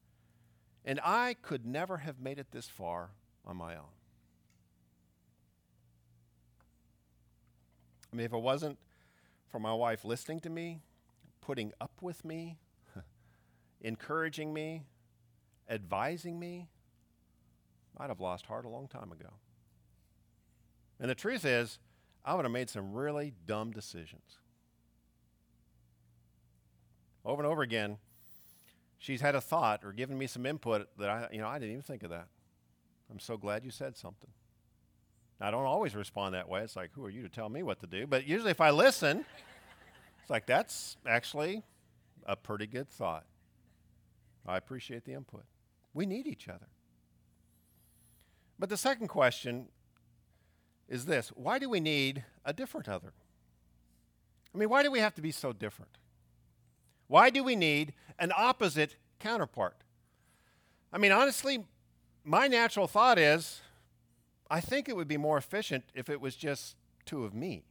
And 0.84 1.00
I 1.04 1.36
could 1.42 1.66
never 1.66 1.98
have 1.98 2.20
made 2.20 2.40
it 2.40 2.48
this 2.52 2.68
far 2.68 3.12
on 3.46 3.56
my 3.56 3.76
own. 3.76 3.94
I 8.12 8.16
mean, 8.16 8.26
if 8.26 8.34
it 8.34 8.42
wasn't 8.42 8.78
for 9.50 9.60
my 9.60 9.74
wife 9.74 10.04
listening 10.04 10.40
to 10.42 10.50
me, 10.50 10.82
putting 11.42 11.72
up 11.80 11.92
with 12.02 12.26
me, 12.26 12.58
encouraging 13.84 14.54
me, 14.54 14.84
advising 15.70 16.40
me, 16.40 16.68
I'd 17.98 18.10
have 18.10 18.20
lost 18.20 18.46
heart 18.46 18.66
a 18.66 18.70
long 18.70 18.88
time 18.88 19.12
ago. 19.12 19.30
And 21.00 21.10
the 21.10 21.16
truth 21.16 21.46
is, 21.46 21.80
I 22.26 22.34
would 22.34 22.46
have 22.46 22.52
made 22.52 22.70
some 22.70 22.94
really 22.94 23.34
dumb 23.46 23.72
decisions. 23.72 24.40
Over 27.26 27.44
and 27.44 27.52
over 27.52 27.62
again, 27.62 27.98
she's 28.98 29.22
had 29.22 29.36
a 29.36 29.42
thought 29.42 29.82
or 29.84 29.94
given 29.94 30.18
me 30.18 30.28
some 30.28 30.46
input 30.46 30.88
that 30.98 31.10
I, 31.10 31.28
you 31.32 31.40
know, 31.40 31.48
I 31.48 31.60
didn't 31.60 31.72
even 31.72 31.84
think 31.84 32.04
of 32.04 32.10
that. 32.10 32.28
I'm 33.12 33.20
so 33.20 33.38
glad 33.38 33.64
you 33.64 33.72
said 33.72 33.98
something. 33.98 34.30
I 35.42 35.52
don't 35.52 35.66
always 35.66 35.94
respond 35.94 36.36
that 36.36 36.48
way. 36.48 36.62
It's 36.62 36.76
like, 36.76 36.92
who 36.94 37.04
are 37.04 37.10
you 37.10 37.22
to 37.24 37.30
tell 37.30 37.50
me 37.50 37.64
what 37.64 37.82
to 37.82 37.88
do? 37.88 38.08
But 38.08 38.26
usually, 38.26 38.52
if 38.52 38.62
I 38.62 38.70
listen, 38.70 39.26
it's 40.22 40.30
like, 40.30 40.46
that's 40.46 40.96
actually 41.06 41.64
a 42.26 42.38
pretty 42.38 42.66
good 42.66 42.88
thought. 42.88 43.26
I 44.46 44.58
appreciate 44.58 45.06
the 45.06 45.14
input. 45.14 45.44
We 45.94 46.06
need 46.06 46.28
each 46.28 46.48
other. 46.48 46.68
But 48.60 48.70
the 48.70 48.78
second 48.78 49.08
question 49.08 49.68
is 50.88 51.06
this 51.06 51.30
why 51.30 51.60
do 51.60 51.70
we 51.70 51.80
need 51.80 52.24
a 52.46 52.54
different 52.54 52.88
other? 52.88 53.14
I 54.54 54.58
mean, 54.58 54.70
why 54.70 54.84
do 54.84 54.92
we 54.92 55.00
have 55.00 55.16
to 55.16 55.22
be 55.22 55.32
so 55.32 55.54
different? 55.54 55.98
Why 57.08 57.30
do 57.30 57.44
we 57.44 57.56
need 57.56 57.94
an 58.20 58.32
opposite 58.36 58.96
counterpart? 59.20 59.78
I 60.92 60.98
mean, 60.98 61.12
honestly, 61.12 61.66
my 62.24 62.48
natural 62.48 62.88
thought 62.88 63.18
is 63.18 63.62
I 64.50 64.62
think 64.62 64.88
it 64.88 64.96
would 64.96 65.08
be 65.08 65.18
more 65.18 65.38
efficient 65.38 65.84
if 65.96 66.10
it 66.10 66.22
was 66.22 66.36
just 66.36 66.76
two 67.06 67.26
of 67.26 67.34
me. 67.34 67.64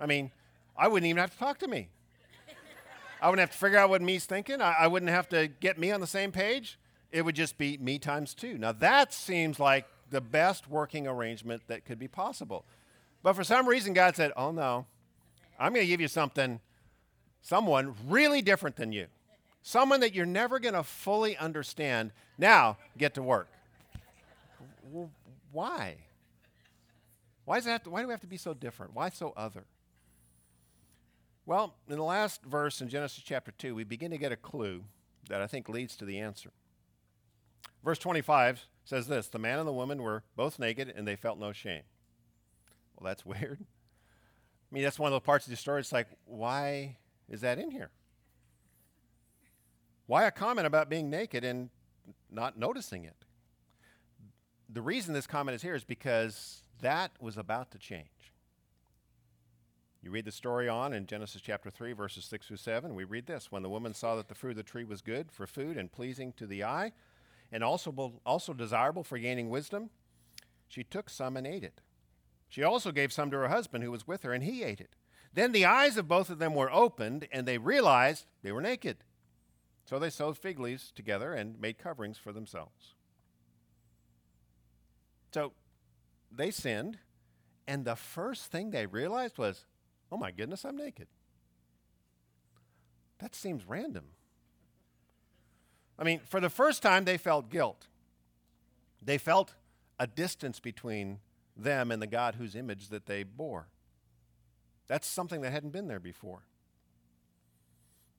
I 0.00 0.06
mean, 0.06 0.30
I 0.76 0.88
wouldn't 0.88 1.08
even 1.08 1.20
have 1.20 1.32
to 1.32 1.38
talk 1.38 1.58
to 1.58 1.68
me. 1.68 1.88
I 3.20 3.28
wouldn't 3.28 3.40
have 3.40 3.50
to 3.50 3.58
figure 3.58 3.78
out 3.78 3.90
what 3.90 4.02
me's 4.02 4.26
thinking. 4.26 4.60
I, 4.60 4.74
I, 4.80 4.86
wouldn't 4.86 5.10
have 5.10 5.28
to 5.30 5.48
get 5.48 5.78
me 5.78 5.90
on 5.90 6.00
the 6.00 6.06
same 6.06 6.32
page. 6.32 6.78
It 7.10 7.24
would 7.24 7.34
just 7.34 7.58
be 7.58 7.76
me 7.78 7.98
times 7.98 8.34
two. 8.34 8.58
Now, 8.58 8.72
that 8.72 9.12
seems 9.12 9.58
like 9.58 9.86
the 10.10 10.20
best 10.20 10.68
working 10.68 11.06
arrangement 11.06 11.62
that 11.68 11.84
could 11.84 11.98
be 11.98 12.08
possible. 12.08 12.64
But 13.22 13.34
for 13.34 13.44
some 13.44 13.68
reason, 13.68 13.92
God 13.92 14.14
said, 14.16 14.32
Oh, 14.36 14.52
no, 14.52 14.86
I'm 15.58 15.72
going 15.72 15.84
to 15.84 15.90
give 15.90 16.00
you 16.00 16.08
something, 16.08 16.60
someone 17.42 17.94
really 18.06 18.42
different 18.42 18.76
than 18.76 18.92
you, 18.92 19.06
someone 19.62 20.00
that 20.00 20.14
you're 20.14 20.26
never 20.26 20.58
going 20.60 20.74
to 20.74 20.82
fully 20.82 21.36
understand. 21.36 22.12
Now, 22.38 22.76
get 22.96 23.14
to 23.14 23.22
work 23.22 23.48
why? 25.52 25.96
Why, 27.44 27.56
does 27.56 27.66
it 27.66 27.70
have 27.70 27.82
to, 27.84 27.90
why 27.90 28.02
do 28.02 28.08
we 28.08 28.12
have 28.12 28.20
to 28.20 28.26
be 28.26 28.36
so 28.36 28.54
different? 28.54 28.94
Why 28.94 29.08
so 29.08 29.32
other? 29.36 29.64
Well, 31.48 31.76
in 31.88 31.96
the 31.96 32.04
last 32.04 32.44
verse 32.44 32.82
in 32.82 32.90
Genesis 32.90 33.24
chapter 33.24 33.52
2, 33.52 33.74
we 33.74 33.82
begin 33.82 34.10
to 34.10 34.18
get 34.18 34.32
a 34.32 34.36
clue 34.36 34.84
that 35.30 35.40
I 35.40 35.46
think 35.46 35.66
leads 35.70 35.96
to 35.96 36.04
the 36.04 36.18
answer. 36.18 36.50
Verse 37.82 37.98
25 37.98 38.66
says 38.84 39.06
this 39.06 39.28
The 39.28 39.38
man 39.38 39.58
and 39.58 39.66
the 39.66 39.72
woman 39.72 40.02
were 40.02 40.24
both 40.36 40.58
naked 40.58 40.92
and 40.94 41.08
they 41.08 41.16
felt 41.16 41.38
no 41.38 41.54
shame. 41.54 41.84
Well, 42.94 43.08
that's 43.08 43.24
weird. 43.26 43.60
I 43.62 44.74
mean, 44.74 44.82
that's 44.84 44.98
one 44.98 45.10
of 45.10 45.14
the 45.14 45.24
parts 45.24 45.46
of 45.46 45.50
the 45.50 45.56
story. 45.56 45.80
It's 45.80 45.90
like, 45.90 46.08
why 46.26 46.98
is 47.30 47.40
that 47.40 47.58
in 47.58 47.70
here? 47.70 47.92
Why 50.04 50.24
a 50.24 50.30
comment 50.30 50.66
about 50.66 50.90
being 50.90 51.08
naked 51.08 51.44
and 51.44 51.70
not 52.30 52.58
noticing 52.58 53.04
it? 53.04 53.24
The 54.68 54.82
reason 54.82 55.14
this 55.14 55.26
comment 55.26 55.54
is 55.54 55.62
here 55.62 55.74
is 55.74 55.84
because 55.84 56.60
that 56.82 57.12
was 57.22 57.38
about 57.38 57.70
to 57.70 57.78
change. 57.78 58.34
You 60.02 60.12
read 60.12 60.24
the 60.24 60.32
story 60.32 60.68
on 60.68 60.92
in 60.92 61.06
Genesis 61.06 61.42
chapter 61.42 61.70
3, 61.70 61.92
verses 61.92 62.24
6 62.26 62.46
through 62.46 62.56
7. 62.58 62.94
We 62.94 63.04
read 63.04 63.26
this 63.26 63.50
When 63.50 63.62
the 63.62 63.68
woman 63.68 63.94
saw 63.94 64.14
that 64.16 64.28
the 64.28 64.34
fruit 64.34 64.52
of 64.52 64.56
the 64.56 64.62
tree 64.62 64.84
was 64.84 65.02
good 65.02 65.32
for 65.32 65.46
food 65.46 65.76
and 65.76 65.90
pleasing 65.90 66.32
to 66.34 66.46
the 66.46 66.62
eye, 66.62 66.92
and 67.50 67.64
also, 67.64 68.20
also 68.24 68.52
desirable 68.52 69.02
for 69.02 69.18
gaining 69.18 69.50
wisdom, 69.50 69.90
she 70.68 70.84
took 70.84 71.10
some 71.10 71.36
and 71.36 71.46
ate 71.46 71.64
it. 71.64 71.80
She 72.48 72.62
also 72.62 72.92
gave 72.92 73.12
some 73.12 73.30
to 73.30 73.36
her 73.38 73.48
husband 73.48 73.82
who 73.82 73.90
was 73.90 74.06
with 74.06 74.22
her, 74.22 74.32
and 74.32 74.44
he 74.44 74.62
ate 74.62 74.80
it. 74.80 74.94
Then 75.34 75.52
the 75.52 75.66
eyes 75.66 75.96
of 75.96 76.08
both 76.08 76.30
of 76.30 76.38
them 76.38 76.54
were 76.54 76.72
opened, 76.72 77.26
and 77.32 77.46
they 77.46 77.58
realized 77.58 78.26
they 78.42 78.52
were 78.52 78.62
naked. 78.62 78.98
So 79.84 79.98
they 79.98 80.10
sewed 80.10 80.38
fig 80.38 80.60
leaves 80.60 80.92
together 80.92 81.32
and 81.34 81.60
made 81.60 81.78
coverings 81.78 82.18
for 82.18 82.32
themselves. 82.32 82.94
So 85.34 85.52
they 86.30 86.50
sinned, 86.50 86.98
and 87.66 87.84
the 87.84 87.96
first 87.96 88.50
thing 88.50 88.70
they 88.70 88.86
realized 88.86 89.38
was, 89.38 89.64
oh 90.10 90.16
my 90.16 90.30
goodness, 90.30 90.64
I'm 90.64 90.76
naked. 90.76 91.08
That 93.18 93.34
seems 93.34 93.66
random. 93.66 94.04
I 95.98 96.04
mean, 96.04 96.20
for 96.28 96.40
the 96.40 96.50
first 96.50 96.82
time, 96.82 97.04
they 97.04 97.18
felt 97.18 97.50
guilt. 97.50 97.86
They 99.02 99.18
felt 99.18 99.54
a 99.98 100.06
distance 100.06 100.60
between 100.60 101.18
them 101.56 101.90
and 101.90 102.00
the 102.00 102.06
God 102.06 102.36
whose 102.36 102.54
image 102.54 102.88
that 102.88 103.06
they 103.06 103.24
bore. 103.24 103.68
That's 104.86 105.06
something 105.06 105.40
that 105.42 105.50
hadn't 105.50 105.70
been 105.70 105.88
there 105.88 106.00
before. 106.00 106.44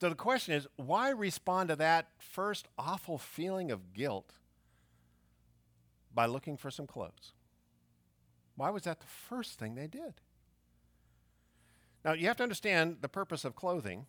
So 0.01 0.09
the 0.09 0.15
question 0.15 0.53
is 0.53 0.67
why 0.77 1.09
respond 1.09 1.69
to 1.69 1.75
that 1.77 2.07
first 2.17 2.67
awful 2.77 3.17
feeling 3.17 3.71
of 3.71 3.93
guilt 3.93 4.33
by 6.13 6.25
looking 6.25 6.57
for 6.57 6.71
some 6.71 6.87
clothes? 6.87 7.33
Why 8.55 8.69
was 8.69 8.83
that 8.83 8.99
the 8.99 9.07
first 9.07 9.57
thing 9.57 9.75
they 9.75 9.87
did? 9.87 10.15
Now, 12.03 12.13
you 12.13 12.27
have 12.27 12.37
to 12.37 12.43
understand 12.43 12.97
the 13.01 13.09
purpose 13.09 13.43
of 13.43 13.55
clothing 13.55 14.05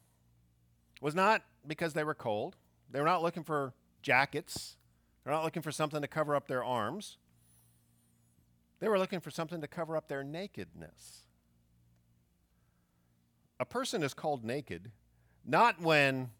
was 1.00 1.14
not 1.14 1.42
because 1.66 1.92
they 1.92 2.04
were 2.04 2.14
cold. 2.14 2.56
They 2.90 3.00
were 3.00 3.06
not 3.06 3.22
looking 3.22 3.42
for 3.42 3.74
jackets. 4.02 4.76
They're 5.24 5.32
not 5.32 5.44
looking 5.44 5.62
for 5.62 5.72
something 5.72 6.00
to 6.00 6.08
cover 6.08 6.34
up 6.34 6.46
their 6.46 6.64
arms. 6.64 7.18
They 8.78 8.88
were 8.88 8.98
looking 8.98 9.20
for 9.20 9.30
something 9.30 9.60
to 9.60 9.68
cover 9.68 9.96
up 9.96 10.08
their 10.08 10.24
nakedness. 10.24 11.24
A 13.58 13.64
person 13.66 14.02
is 14.02 14.14
called 14.14 14.44
naked 14.44 14.90
not 15.44 15.80
when 15.80 16.30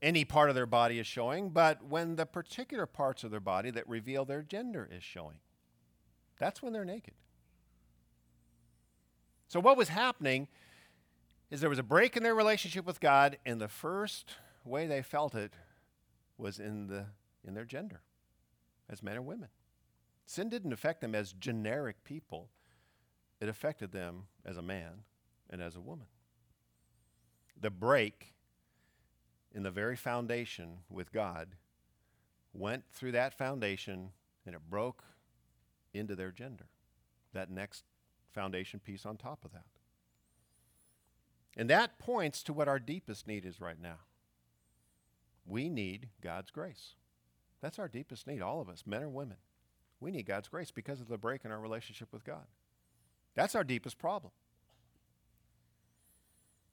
any 0.00 0.24
part 0.24 0.48
of 0.48 0.54
their 0.54 0.66
body 0.66 0.98
is 0.98 1.06
showing, 1.06 1.50
but 1.50 1.84
when 1.84 2.16
the 2.16 2.26
particular 2.26 2.86
parts 2.86 3.24
of 3.24 3.30
their 3.30 3.40
body 3.40 3.70
that 3.70 3.88
reveal 3.88 4.24
their 4.24 4.42
gender 4.42 4.88
is 4.90 5.02
showing. 5.02 5.36
That's 6.38 6.62
when 6.62 6.72
they're 6.72 6.84
naked. 6.84 7.14
So, 9.48 9.60
what 9.60 9.76
was 9.76 9.88
happening 9.88 10.46
is 11.50 11.60
there 11.60 11.70
was 11.70 11.78
a 11.78 11.84
break 11.84 12.16
in 12.16 12.22
their 12.22 12.34
relationship 12.34 12.84
with 12.84 13.00
God, 13.00 13.38
and 13.46 13.60
the 13.60 13.68
first 13.68 14.34
way 14.64 14.86
they 14.86 15.02
felt 15.02 15.34
it 15.34 15.54
was 16.36 16.58
in, 16.58 16.86
the, 16.88 17.06
in 17.46 17.54
their 17.54 17.64
gender 17.64 18.02
as 18.88 19.02
men 19.02 19.16
and 19.16 19.26
women. 19.26 19.48
Sin 20.26 20.48
didn't 20.48 20.72
affect 20.72 21.00
them 21.00 21.14
as 21.14 21.32
generic 21.32 22.04
people, 22.04 22.50
it 23.40 23.48
affected 23.48 23.92
them 23.92 24.24
as 24.44 24.56
a 24.56 24.62
man 24.62 25.04
and 25.48 25.62
as 25.62 25.76
a 25.76 25.80
woman. 25.80 26.06
The 27.60 27.70
break 27.70 28.34
in 29.54 29.62
the 29.62 29.70
very 29.70 29.96
foundation 29.96 30.78
with 30.90 31.12
God 31.12 31.56
went 32.52 32.84
through 32.92 33.12
that 33.12 33.36
foundation 33.36 34.10
and 34.44 34.54
it 34.54 34.60
broke 34.68 35.02
into 35.94 36.14
their 36.14 36.30
gender. 36.30 36.66
That 37.32 37.50
next 37.50 37.84
foundation 38.32 38.80
piece 38.80 39.06
on 39.06 39.16
top 39.16 39.44
of 39.44 39.52
that. 39.52 39.77
And 41.58 41.68
that 41.68 41.98
points 41.98 42.44
to 42.44 42.52
what 42.52 42.68
our 42.68 42.78
deepest 42.78 43.26
need 43.26 43.44
is 43.44 43.60
right 43.60 43.80
now. 43.82 43.98
We 45.44 45.68
need 45.68 46.10
God's 46.22 46.52
grace. 46.52 46.94
That's 47.60 47.80
our 47.80 47.88
deepest 47.88 48.28
need, 48.28 48.40
all 48.40 48.60
of 48.60 48.68
us, 48.68 48.84
men 48.86 49.02
or 49.02 49.08
women. 49.08 49.38
We 49.98 50.12
need 50.12 50.26
God's 50.26 50.46
grace 50.46 50.70
because 50.70 51.00
of 51.00 51.08
the 51.08 51.18
break 51.18 51.44
in 51.44 51.50
our 51.50 51.58
relationship 51.58 52.12
with 52.12 52.24
God. 52.24 52.46
That's 53.34 53.56
our 53.56 53.64
deepest 53.64 53.98
problem. 53.98 54.32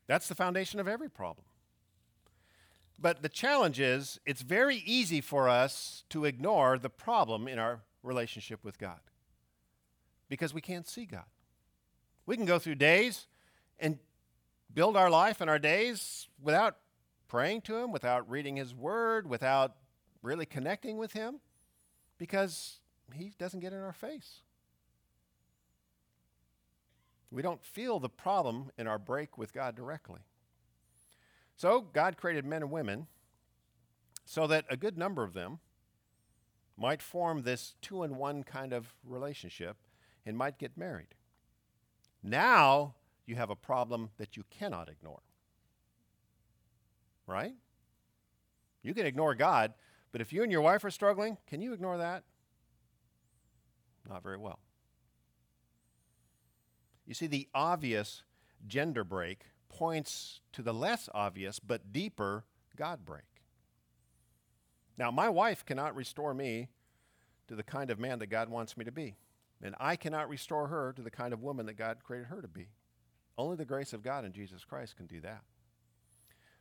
That's 0.05 0.27
the 0.27 0.35
foundation 0.35 0.79
of 0.79 0.87
every 0.87 1.09
problem. 1.09 1.45
But 2.99 3.23
the 3.23 3.29
challenge 3.29 3.79
is, 3.79 4.19
it's 4.25 4.43
very 4.43 4.77
easy 4.77 5.19
for 5.19 5.49
us 5.49 6.03
to 6.09 6.25
ignore 6.25 6.77
the 6.77 6.89
problem 6.89 7.47
in 7.47 7.57
our 7.57 7.81
relationship 8.03 8.63
with 8.63 8.77
God 8.77 8.99
because 10.29 10.53
we 10.53 10.61
can't 10.61 10.87
see 10.87 11.05
God. 11.05 11.25
We 12.27 12.37
can 12.37 12.45
go 12.45 12.59
through 12.59 12.75
days 12.75 13.25
and 13.79 13.97
build 14.75 14.95
our 14.97 15.09
life 15.09 15.41
and 15.41 15.49
our 15.49 15.57
days 15.57 16.27
without 16.41 16.77
praying 17.27 17.61
to 17.61 17.77
Him, 17.77 17.91
without 17.91 18.29
reading 18.29 18.57
His 18.57 18.75
Word, 18.75 19.27
without 19.27 19.75
really 20.21 20.45
connecting 20.45 20.97
with 20.97 21.13
Him 21.13 21.39
because 22.17 22.79
He 23.13 23.31
doesn't 23.39 23.61
get 23.61 23.73
in 23.73 23.79
our 23.79 23.93
face. 23.93 24.41
We 27.31 27.41
don't 27.41 27.63
feel 27.63 27.99
the 27.99 28.09
problem 28.09 28.71
in 28.77 28.87
our 28.87 28.99
break 28.99 29.37
with 29.37 29.53
God 29.53 29.75
directly. 29.75 30.21
So, 31.57 31.81
God 31.81 32.17
created 32.17 32.45
men 32.45 32.61
and 32.61 32.71
women 32.71 33.07
so 34.25 34.45
that 34.47 34.65
a 34.69 34.77
good 34.77 34.97
number 34.97 35.23
of 35.23 35.33
them 35.33 35.59
might 36.77 37.01
form 37.01 37.43
this 37.43 37.75
two 37.81 38.03
in 38.03 38.17
one 38.17 38.43
kind 38.43 38.73
of 38.73 38.93
relationship 39.05 39.77
and 40.25 40.37
might 40.37 40.57
get 40.57 40.77
married. 40.77 41.15
Now 42.21 42.95
you 43.25 43.35
have 43.35 43.49
a 43.49 43.55
problem 43.55 44.09
that 44.17 44.37
you 44.37 44.43
cannot 44.49 44.89
ignore. 44.89 45.21
Right? 47.27 47.55
You 48.83 48.93
can 48.93 49.05
ignore 49.05 49.33
God, 49.33 49.73
but 50.11 50.21
if 50.21 50.31
you 50.31 50.43
and 50.43 50.51
your 50.51 50.61
wife 50.61 50.83
are 50.85 50.91
struggling, 50.91 51.37
can 51.47 51.61
you 51.61 51.73
ignore 51.73 51.97
that? 51.97 52.23
Not 54.07 54.21
very 54.21 54.37
well. 54.37 54.59
You 57.05 57.13
see, 57.13 57.27
the 57.27 57.47
obvious 57.53 58.23
gender 58.67 59.03
break 59.03 59.45
points 59.69 60.39
to 60.53 60.61
the 60.61 60.73
less 60.73 61.09
obvious 61.13 61.59
but 61.59 61.91
deeper 61.91 62.45
God 62.75 63.05
break. 63.05 63.23
Now, 64.97 65.11
my 65.11 65.29
wife 65.29 65.65
cannot 65.65 65.95
restore 65.95 66.33
me 66.33 66.69
to 67.47 67.55
the 67.55 67.63
kind 67.63 67.89
of 67.89 67.99
man 67.99 68.19
that 68.19 68.27
God 68.27 68.49
wants 68.49 68.77
me 68.77 68.85
to 68.85 68.91
be. 68.91 69.15
And 69.61 69.75
I 69.79 69.95
cannot 69.95 70.29
restore 70.29 70.67
her 70.67 70.93
to 70.93 71.01
the 71.01 71.11
kind 71.11 71.33
of 71.33 71.41
woman 71.41 71.65
that 71.65 71.73
God 71.73 72.03
created 72.03 72.27
her 72.27 72.41
to 72.41 72.47
be. 72.47 72.67
Only 73.37 73.55
the 73.55 73.65
grace 73.65 73.93
of 73.93 74.03
God 74.03 74.25
in 74.25 74.31
Jesus 74.31 74.63
Christ 74.63 74.95
can 74.95 75.07
do 75.07 75.19
that. 75.21 75.41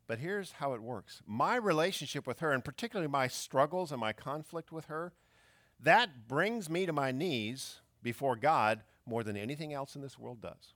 But 0.06 0.18
here's 0.18 0.52
how 0.52 0.74
it 0.74 0.82
works 0.82 1.22
my 1.26 1.56
relationship 1.56 2.26
with 2.26 2.40
her, 2.40 2.52
and 2.52 2.64
particularly 2.64 3.10
my 3.10 3.28
struggles 3.28 3.90
and 3.90 4.00
my 4.00 4.12
conflict 4.12 4.70
with 4.72 4.86
her, 4.86 5.12
that 5.80 6.28
brings 6.28 6.68
me 6.68 6.86
to 6.86 6.92
my 6.92 7.10
knees 7.10 7.80
before 8.02 8.36
God 8.36 8.82
more 9.06 9.22
than 9.22 9.36
anything 9.36 9.72
else 9.72 9.96
in 9.96 10.02
this 10.02 10.18
world 10.18 10.40
does. 10.40 10.74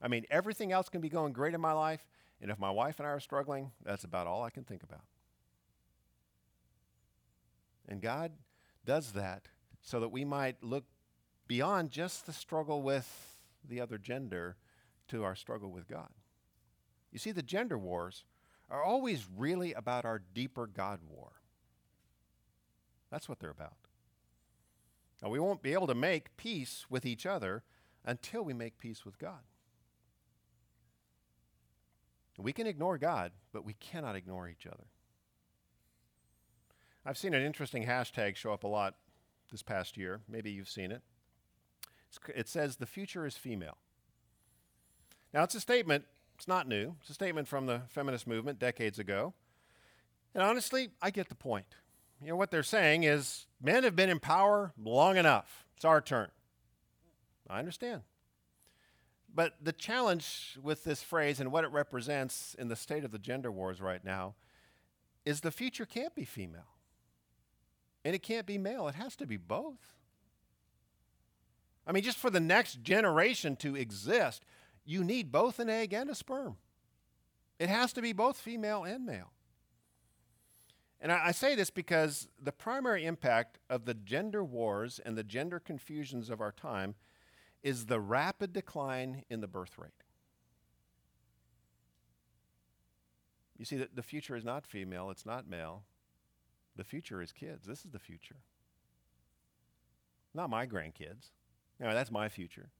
I 0.00 0.08
mean, 0.08 0.26
everything 0.30 0.70
else 0.70 0.88
can 0.88 1.00
be 1.00 1.08
going 1.08 1.32
great 1.32 1.54
in 1.54 1.60
my 1.60 1.72
life, 1.72 2.06
and 2.40 2.50
if 2.50 2.58
my 2.58 2.70
wife 2.70 2.98
and 2.98 3.06
I 3.06 3.10
are 3.10 3.20
struggling, 3.20 3.72
that's 3.84 4.04
about 4.04 4.26
all 4.26 4.42
I 4.42 4.50
can 4.50 4.64
think 4.64 4.82
about. 4.82 5.04
And 7.88 8.00
God 8.00 8.32
does 8.84 9.12
that 9.12 9.48
so 9.82 10.00
that 10.00 10.08
we 10.08 10.24
might 10.24 10.62
look 10.62 10.84
beyond 11.46 11.90
just 11.90 12.26
the 12.26 12.32
struggle 12.32 12.82
with 12.82 13.33
the 13.68 13.80
other 13.80 13.98
gender 13.98 14.56
to 15.08 15.24
our 15.24 15.34
struggle 15.34 15.70
with 15.70 15.88
God. 15.88 16.10
You 17.12 17.18
see, 17.18 17.32
the 17.32 17.42
gender 17.42 17.78
wars 17.78 18.24
are 18.70 18.82
always 18.82 19.26
really 19.36 19.72
about 19.72 20.04
our 20.04 20.22
deeper 20.34 20.66
God 20.66 21.00
war. 21.08 21.32
That's 23.10 23.28
what 23.28 23.38
they're 23.38 23.50
about. 23.50 23.76
Now, 25.22 25.28
we 25.30 25.38
won't 25.38 25.62
be 25.62 25.72
able 25.72 25.86
to 25.86 25.94
make 25.94 26.36
peace 26.36 26.86
with 26.90 27.06
each 27.06 27.24
other 27.24 27.62
until 28.04 28.42
we 28.42 28.52
make 28.52 28.78
peace 28.78 29.04
with 29.04 29.18
God. 29.18 29.40
We 32.36 32.52
can 32.52 32.66
ignore 32.66 32.98
God, 32.98 33.32
but 33.52 33.64
we 33.64 33.74
cannot 33.74 34.16
ignore 34.16 34.48
each 34.48 34.66
other. 34.66 34.84
I've 37.06 37.18
seen 37.18 37.34
an 37.34 37.44
interesting 37.44 37.86
hashtag 37.86 38.34
show 38.34 38.52
up 38.52 38.64
a 38.64 38.68
lot 38.68 38.96
this 39.52 39.62
past 39.62 39.96
year. 39.96 40.20
Maybe 40.28 40.50
you've 40.50 40.68
seen 40.68 40.90
it. 40.90 41.02
It 42.34 42.48
says, 42.48 42.76
The 42.76 42.86
future 42.86 43.26
is 43.26 43.36
female. 43.36 43.76
Now, 45.32 45.42
it's 45.42 45.54
a 45.54 45.60
statement, 45.60 46.04
it's 46.36 46.48
not 46.48 46.68
new. 46.68 46.94
It's 47.00 47.10
a 47.10 47.14
statement 47.14 47.48
from 47.48 47.66
the 47.66 47.82
feminist 47.88 48.26
movement 48.26 48.58
decades 48.58 48.98
ago. 48.98 49.34
And 50.34 50.42
honestly, 50.42 50.90
I 51.00 51.10
get 51.10 51.28
the 51.28 51.34
point. 51.34 51.66
You 52.20 52.28
know, 52.28 52.36
what 52.36 52.50
they're 52.50 52.62
saying 52.62 53.04
is 53.04 53.46
men 53.60 53.84
have 53.84 53.96
been 53.96 54.10
in 54.10 54.18
power 54.18 54.72
long 54.82 55.16
enough. 55.16 55.64
It's 55.76 55.84
our 55.84 56.00
turn. 56.00 56.28
I 57.48 57.58
understand. 57.58 58.02
But 59.34 59.54
the 59.60 59.72
challenge 59.72 60.58
with 60.62 60.84
this 60.84 61.02
phrase 61.02 61.40
and 61.40 61.50
what 61.50 61.64
it 61.64 61.72
represents 61.72 62.54
in 62.58 62.68
the 62.68 62.76
state 62.76 63.04
of 63.04 63.10
the 63.10 63.18
gender 63.18 63.50
wars 63.50 63.80
right 63.80 64.04
now 64.04 64.34
is 65.24 65.40
the 65.40 65.50
future 65.50 65.84
can't 65.84 66.14
be 66.14 66.24
female. 66.24 66.74
And 68.04 68.14
it 68.14 68.22
can't 68.22 68.46
be 68.46 68.58
male. 68.58 68.86
It 68.86 68.94
has 68.94 69.16
to 69.16 69.26
be 69.26 69.36
both. 69.36 69.78
I 71.86 71.92
mean, 71.92 72.02
just 72.02 72.18
for 72.18 72.30
the 72.30 72.40
next 72.40 72.82
generation 72.82 73.56
to 73.56 73.76
exist, 73.76 74.44
you 74.84 75.04
need 75.04 75.32
both 75.32 75.58
an 75.58 75.68
egg 75.68 75.92
and 75.92 76.08
a 76.10 76.14
sperm. 76.14 76.56
It 77.58 77.68
has 77.68 77.92
to 77.94 78.02
be 78.02 78.12
both 78.12 78.38
female 78.38 78.84
and 78.84 79.06
male. 79.06 79.32
And 81.00 81.12
I, 81.12 81.26
I, 81.26 81.32
say 81.32 81.54
this 81.54 81.70
because 81.70 82.28
the 82.42 82.52
primary 82.52 83.04
impact 83.04 83.58
of 83.68 83.84
the 83.84 83.94
gender 83.94 84.42
wars 84.42 84.98
and 85.04 85.16
the 85.16 85.22
gender 85.22 85.60
confusions 85.60 86.30
of 86.30 86.40
our 86.40 86.52
time 86.52 86.94
is 87.62 87.86
the 87.86 88.00
rapid 88.00 88.52
decline 88.52 89.24
in 89.28 89.40
the 89.40 89.46
birth 89.46 89.78
rate. 89.78 89.90
You 93.58 93.64
see, 93.64 93.76
the, 93.76 93.88
the 93.94 94.02
future 94.02 94.34
is 94.34 94.44
not 94.44 94.66
female, 94.66 95.10
it's 95.10 95.26
not 95.26 95.48
male. 95.48 95.84
The 96.76 96.84
future 96.84 97.22
is 97.22 97.32
kids. 97.32 97.66
This 97.66 97.84
is 97.84 97.90
the 97.92 97.98
future. 97.98 98.36
Not 100.34 100.50
my 100.50 100.66
grandkids. 100.66 101.30
Know, 101.80 101.92
that's 101.92 102.10
my 102.10 102.28
future. 102.28 102.70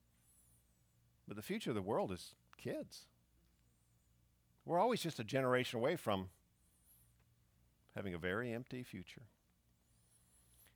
But 1.26 1.36
the 1.36 1.42
future 1.42 1.70
of 1.70 1.76
the 1.76 1.82
world 1.82 2.12
is 2.12 2.34
kids. 2.56 3.06
We're 4.64 4.78
always 4.78 5.00
just 5.00 5.18
a 5.18 5.24
generation 5.24 5.78
away 5.78 5.96
from 5.96 6.28
having 7.94 8.14
a 8.14 8.18
very 8.18 8.52
empty 8.52 8.82
future. 8.82 9.22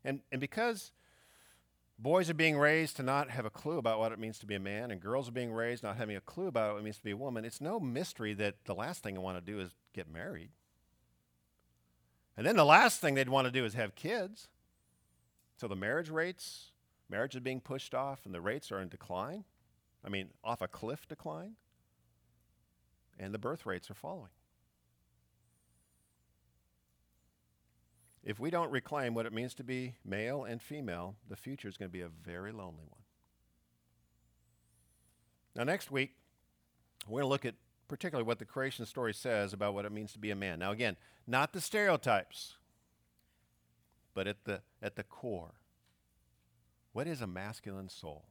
And, 0.04 0.20
and 0.30 0.40
because 0.40 0.92
boys 1.98 2.30
are 2.30 2.34
being 2.34 2.56
raised 2.56 2.96
to 2.96 3.02
not 3.02 3.30
have 3.30 3.44
a 3.44 3.50
clue 3.50 3.78
about 3.78 3.98
what 3.98 4.12
it 4.12 4.18
means 4.18 4.38
to 4.38 4.46
be 4.46 4.54
a 4.54 4.60
man, 4.60 4.90
and 4.90 5.00
girls 5.00 5.28
are 5.28 5.32
being 5.32 5.52
raised 5.52 5.82
not 5.82 5.96
having 5.96 6.16
a 6.16 6.20
clue 6.20 6.46
about 6.46 6.74
what 6.74 6.80
it 6.80 6.84
means 6.84 6.98
to 6.98 7.04
be 7.04 7.10
a 7.10 7.16
woman, 7.16 7.44
it's 7.44 7.60
no 7.60 7.80
mystery 7.80 8.34
that 8.34 8.64
the 8.64 8.74
last 8.74 9.02
thing 9.02 9.14
they 9.14 9.20
want 9.20 9.38
to 9.38 9.52
do 9.52 9.60
is 9.60 9.74
get 9.94 10.10
married. 10.10 10.50
And 12.36 12.46
then 12.46 12.56
the 12.56 12.64
last 12.64 13.00
thing 13.00 13.14
they'd 13.14 13.28
want 13.28 13.46
to 13.46 13.52
do 13.52 13.64
is 13.64 13.74
have 13.74 13.96
kids. 13.96 14.48
So 15.56 15.66
the 15.66 15.74
marriage 15.74 16.08
rates, 16.08 16.70
marriage 17.08 17.34
is 17.34 17.40
being 17.40 17.60
pushed 17.60 17.94
off, 17.94 18.24
and 18.24 18.34
the 18.34 18.40
rates 18.40 18.70
are 18.70 18.80
in 18.80 18.88
decline. 18.88 19.44
I 20.04 20.08
mean, 20.08 20.28
off 20.44 20.62
a 20.62 20.68
cliff 20.68 21.06
decline. 21.08 21.56
And 23.18 23.34
the 23.34 23.38
birth 23.38 23.66
rates 23.66 23.90
are 23.90 23.94
following. 23.94 24.30
If 28.22 28.38
we 28.38 28.50
don't 28.50 28.70
reclaim 28.70 29.14
what 29.14 29.26
it 29.26 29.32
means 29.32 29.54
to 29.54 29.64
be 29.64 29.94
male 30.04 30.44
and 30.44 30.60
female, 30.60 31.16
the 31.28 31.36
future 31.36 31.66
is 31.68 31.76
going 31.76 31.88
to 31.88 31.92
be 31.92 32.02
a 32.02 32.08
very 32.08 32.52
lonely 32.52 32.84
one. 32.88 33.00
Now, 35.56 35.64
next 35.64 35.90
week, 35.90 36.14
we're 37.06 37.22
going 37.22 37.28
to 37.28 37.28
look 37.28 37.44
at 37.44 37.54
particularly 37.88 38.26
what 38.26 38.38
the 38.38 38.44
creation 38.44 38.84
story 38.86 39.14
says 39.14 39.52
about 39.52 39.74
what 39.74 39.84
it 39.84 39.92
means 39.92 40.12
to 40.12 40.18
be 40.18 40.30
a 40.30 40.36
man. 40.36 40.58
Now, 40.58 40.72
again, 40.72 40.96
not 41.26 41.52
the 41.52 41.60
stereotypes, 41.60 42.58
but 44.14 44.26
at 44.26 44.44
the, 44.44 44.60
at 44.82 44.96
the 44.96 45.02
core. 45.02 45.54
What 46.98 47.06
is 47.06 47.20
a 47.20 47.28
masculine 47.28 47.88
soul? 47.88 48.24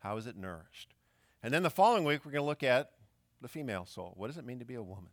How 0.00 0.18
is 0.18 0.26
it 0.26 0.36
nourished? 0.36 0.92
And 1.42 1.54
then 1.54 1.62
the 1.62 1.70
following 1.70 2.04
week, 2.04 2.26
we're 2.26 2.32
going 2.32 2.42
to 2.42 2.46
look 2.46 2.62
at 2.62 2.90
the 3.40 3.48
female 3.48 3.86
soul. 3.86 4.12
What 4.18 4.26
does 4.26 4.36
it 4.36 4.44
mean 4.44 4.58
to 4.58 4.66
be 4.66 4.74
a 4.74 4.82
woman? 4.82 5.08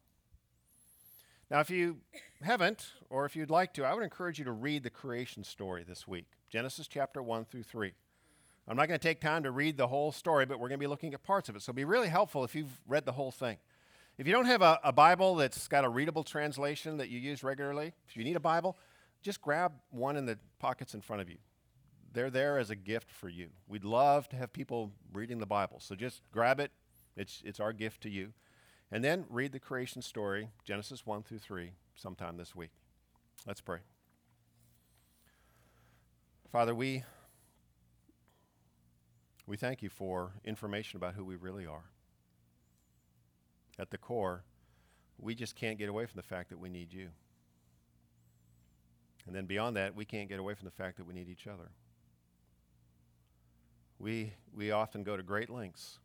Now, 1.50 1.62
if 1.62 1.70
you 1.70 2.00
haven't, 2.42 2.88
or 3.10 3.26
if 3.26 3.38
you'd 3.38 3.50
like 3.50 3.74
to, 3.76 3.86
I 3.86 3.94
would 3.94 4.04
encourage 4.04 4.40
you 4.40 4.44
to 4.44 4.52
read 4.52 4.84
the 4.84 4.90
creation 4.90 5.46
story 5.46 5.86
this 5.88 6.06
week 6.06 6.26
Genesis 6.50 6.90
chapter 6.90 7.24
1 7.24 7.46
through 7.46 7.64
3. 7.64 7.94
I'm 8.68 8.76
not 8.76 8.90
going 8.90 9.00
to 9.00 9.08
take 9.08 9.22
time 9.22 9.44
to 9.44 9.52
read 9.52 9.78
the 9.78 9.88
whole 9.88 10.12
story, 10.12 10.46
but 10.46 10.60
we're 10.60 10.68
going 10.68 10.80
to 10.80 10.84
be 10.84 10.88
looking 10.88 11.14
at 11.14 11.24
parts 11.24 11.48
of 11.48 11.56
it. 11.56 11.62
So 11.62 11.70
it'll 11.70 11.78
be 11.78 11.86
really 11.86 12.10
helpful 12.10 12.44
if 12.44 12.54
you've 12.54 12.82
read 12.90 13.06
the 13.06 13.14
whole 13.14 13.32
thing. 13.32 13.56
If 14.18 14.28
you 14.28 14.34
don't 14.34 14.48
have 14.48 14.62
a, 14.62 14.82
a, 14.84 14.92
Bible 14.92 15.36
that's 15.36 15.70
got 15.70 15.86
a 15.86 15.90
readable 15.90 16.26
translation 16.26 16.98
that 16.98 17.08
you 17.08 17.20
use 17.20 17.42
regularly, 17.42 17.94
if 18.10 18.18
you 18.18 18.26
need 18.26 18.36
a 18.36 18.42
Bible, 18.42 18.78
just 19.22 19.42
grab 19.42 19.72
one 19.92 20.18
in 20.18 20.26
the 20.26 20.38
pockets 20.60 20.94
in 20.94 21.00
front 21.00 21.22
of 21.22 21.30
you. 21.30 21.38
They're 22.18 22.32
there 22.32 22.58
as 22.58 22.72
a 22.72 22.76
gift 22.76 23.12
for 23.12 23.30
you. 23.30 23.50
We'd 23.68 23.84
love 23.84 24.28
to 24.30 24.36
have 24.38 24.52
people 24.52 24.92
reading 25.14 25.38
the 25.38 25.46
Bible. 25.46 25.80
So 25.80 25.94
just 25.94 26.24
grab 26.32 26.60
it. 26.60 26.72
It's, 27.16 27.44
it's 27.46 27.60
our 27.60 27.72
gift 27.72 28.02
to 28.02 28.10
you. 28.10 28.34
And 28.92 29.04
then 29.04 29.26
read 29.30 29.52
the 29.52 29.60
creation 29.60 30.02
story, 30.02 30.50
Genesis 30.64 31.06
1 31.06 31.22
through 31.22 31.38
3, 31.38 31.74
sometime 31.94 32.38
this 32.38 32.56
week. 32.56 32.72
Let's 33.46 33.62
pray. 33.62 33.82
Father, 36.52 36.74
we, 36.74 37.04
we 39.46 39.56
thank 39.56 39.84
you 39.84 39.90
for 39.90 40.32
information 40.44 40.98
about 40.98 41.14
who 41.14 41.24
we 41.24 41.36
really 41.36 41.68
are. 41.68 41.86
At 43.78 43.92
the 43.92 44.00
core, 44.00 44.44
we 45.20 45.36
just 45.36 45.56
can't 45.56 45.78
get 45.78 45.88
away 45.88 46.08
from 46.08 46.18
the 46.18 46.24
fact 46.24 46.50
that 46.50 46.58
we 46.58 46.70
need 46.70 46.92
you. 46.92 47.10
And 49.28 49.36
then 49.36 49.46
beyond 49.46 49.76
that, 49.76 49.96
we 49.96 50.04
can't 50.04 50.28
get 50.28 50.40
away 50.40 50.56
from 50.56 50.66
the 50.66 50.72
fact 50.72 50.98
that 50.98 51.06
we 51.06 51.14
need 51.14 51.30
each 51.30 51.46
other. 51.46 51.70
We, 54.00 54.34
we 54.56 54.72
often 54.72 55.04
go 55.04 55.18
to 55.18 55.24
great 55.24 55.50
lengths 55.50 56.00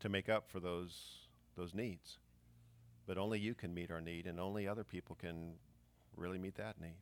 to 0.00 0.08
make 0.08 0.28
up 0.28 0.48
for 0.48 0.60
those 0.60 1.20
those 1.56 1.74
needs. 1.74 2.18
But 3.06 3.18
only 3.18 3.38
you 3.38 3.54
can 3.54 3.74
meet 3.74 3.90
our 3.90 4.00
need, 4.00 4.26
and 4.26 4.38
only 4.40 4.66
other 4.66 4.84
people 4.84 5.16
can 5.16 5.52
really 6.16 6.38
meet 6.38 6.54
that 6.56 6.80
need. 6.80 6.96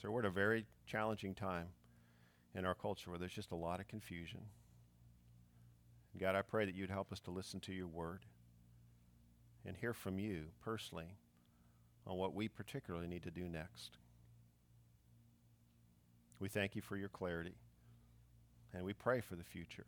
So 0.00 0.10
we're 0.10 0.20
at 0.20 0.26
a 0.26 0.30
very 0.30 0.66
challenging 0.86 1.34
time 1.34 1.68
in 2.54 2.64
our 2.64 2.74
culture 2.74 3.10
where 3.10 3.18
there's 3.18 3.32
just 3.32 3.52
a 3.52 3.56
lot 3.56 3.80
of 3.80 3.88
confusion. 3.88 4.40
God, 6.18 6.34
I 6.34 6.42
pray 6.42 6.64
that 6.64 6.74
you'd 6.74 6.90
help 6.90 7.12
us 7.12 7.20
to 7.20 7.30
listen 7.30 7.60
to 7.60 7.72
your 7.72 7.88
word 7.88 8.20
and 9.66 9.76
hear 9.76 9.92
from 9.92 10.18
you 10.18 10.44
personally 10.64 11.16
on 12.06 12.16
what 12.16 12.34
we 12.34 12.48
particularly 12.48 13.06
need 13.06 13.22
to 13.24 13.30
do 13.30 13.48
next. 13.48 13.98
We 16.38 16.48
thank 16.48 16.76
you 16.76 16.82
for 16.82 16.96
your 16.96 17.08
clarity, 17.08 17.54
and 18.74 18.84
we 18.84 18.92
pray 18.92 19.20
for 19.20 19.36
the 19.36 19.44
future. 19.44 19.86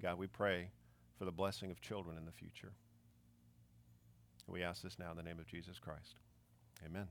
God, 0.00 0.18
we 0.18 0.26
pray 0.26 0.70
for 1.18 1.24
the 1.24 1.32
blessing 1.32 1.70
of 1.70 1.80
children 1.80 2.16
in 2.16 2.24
the 2.24 2.32
future. 2.32 2.72
We 4.46 4.62
ask 4.62 4.82
this 4.82 4.98
now 4.98 5.10
in 5.10 5.16
the 5.16 5.22
name 5.22 5.38
of 5.38 5.46
Jesus 5.46 5.78
Christ. 5.78 6.16
Amen. 6.84 7.08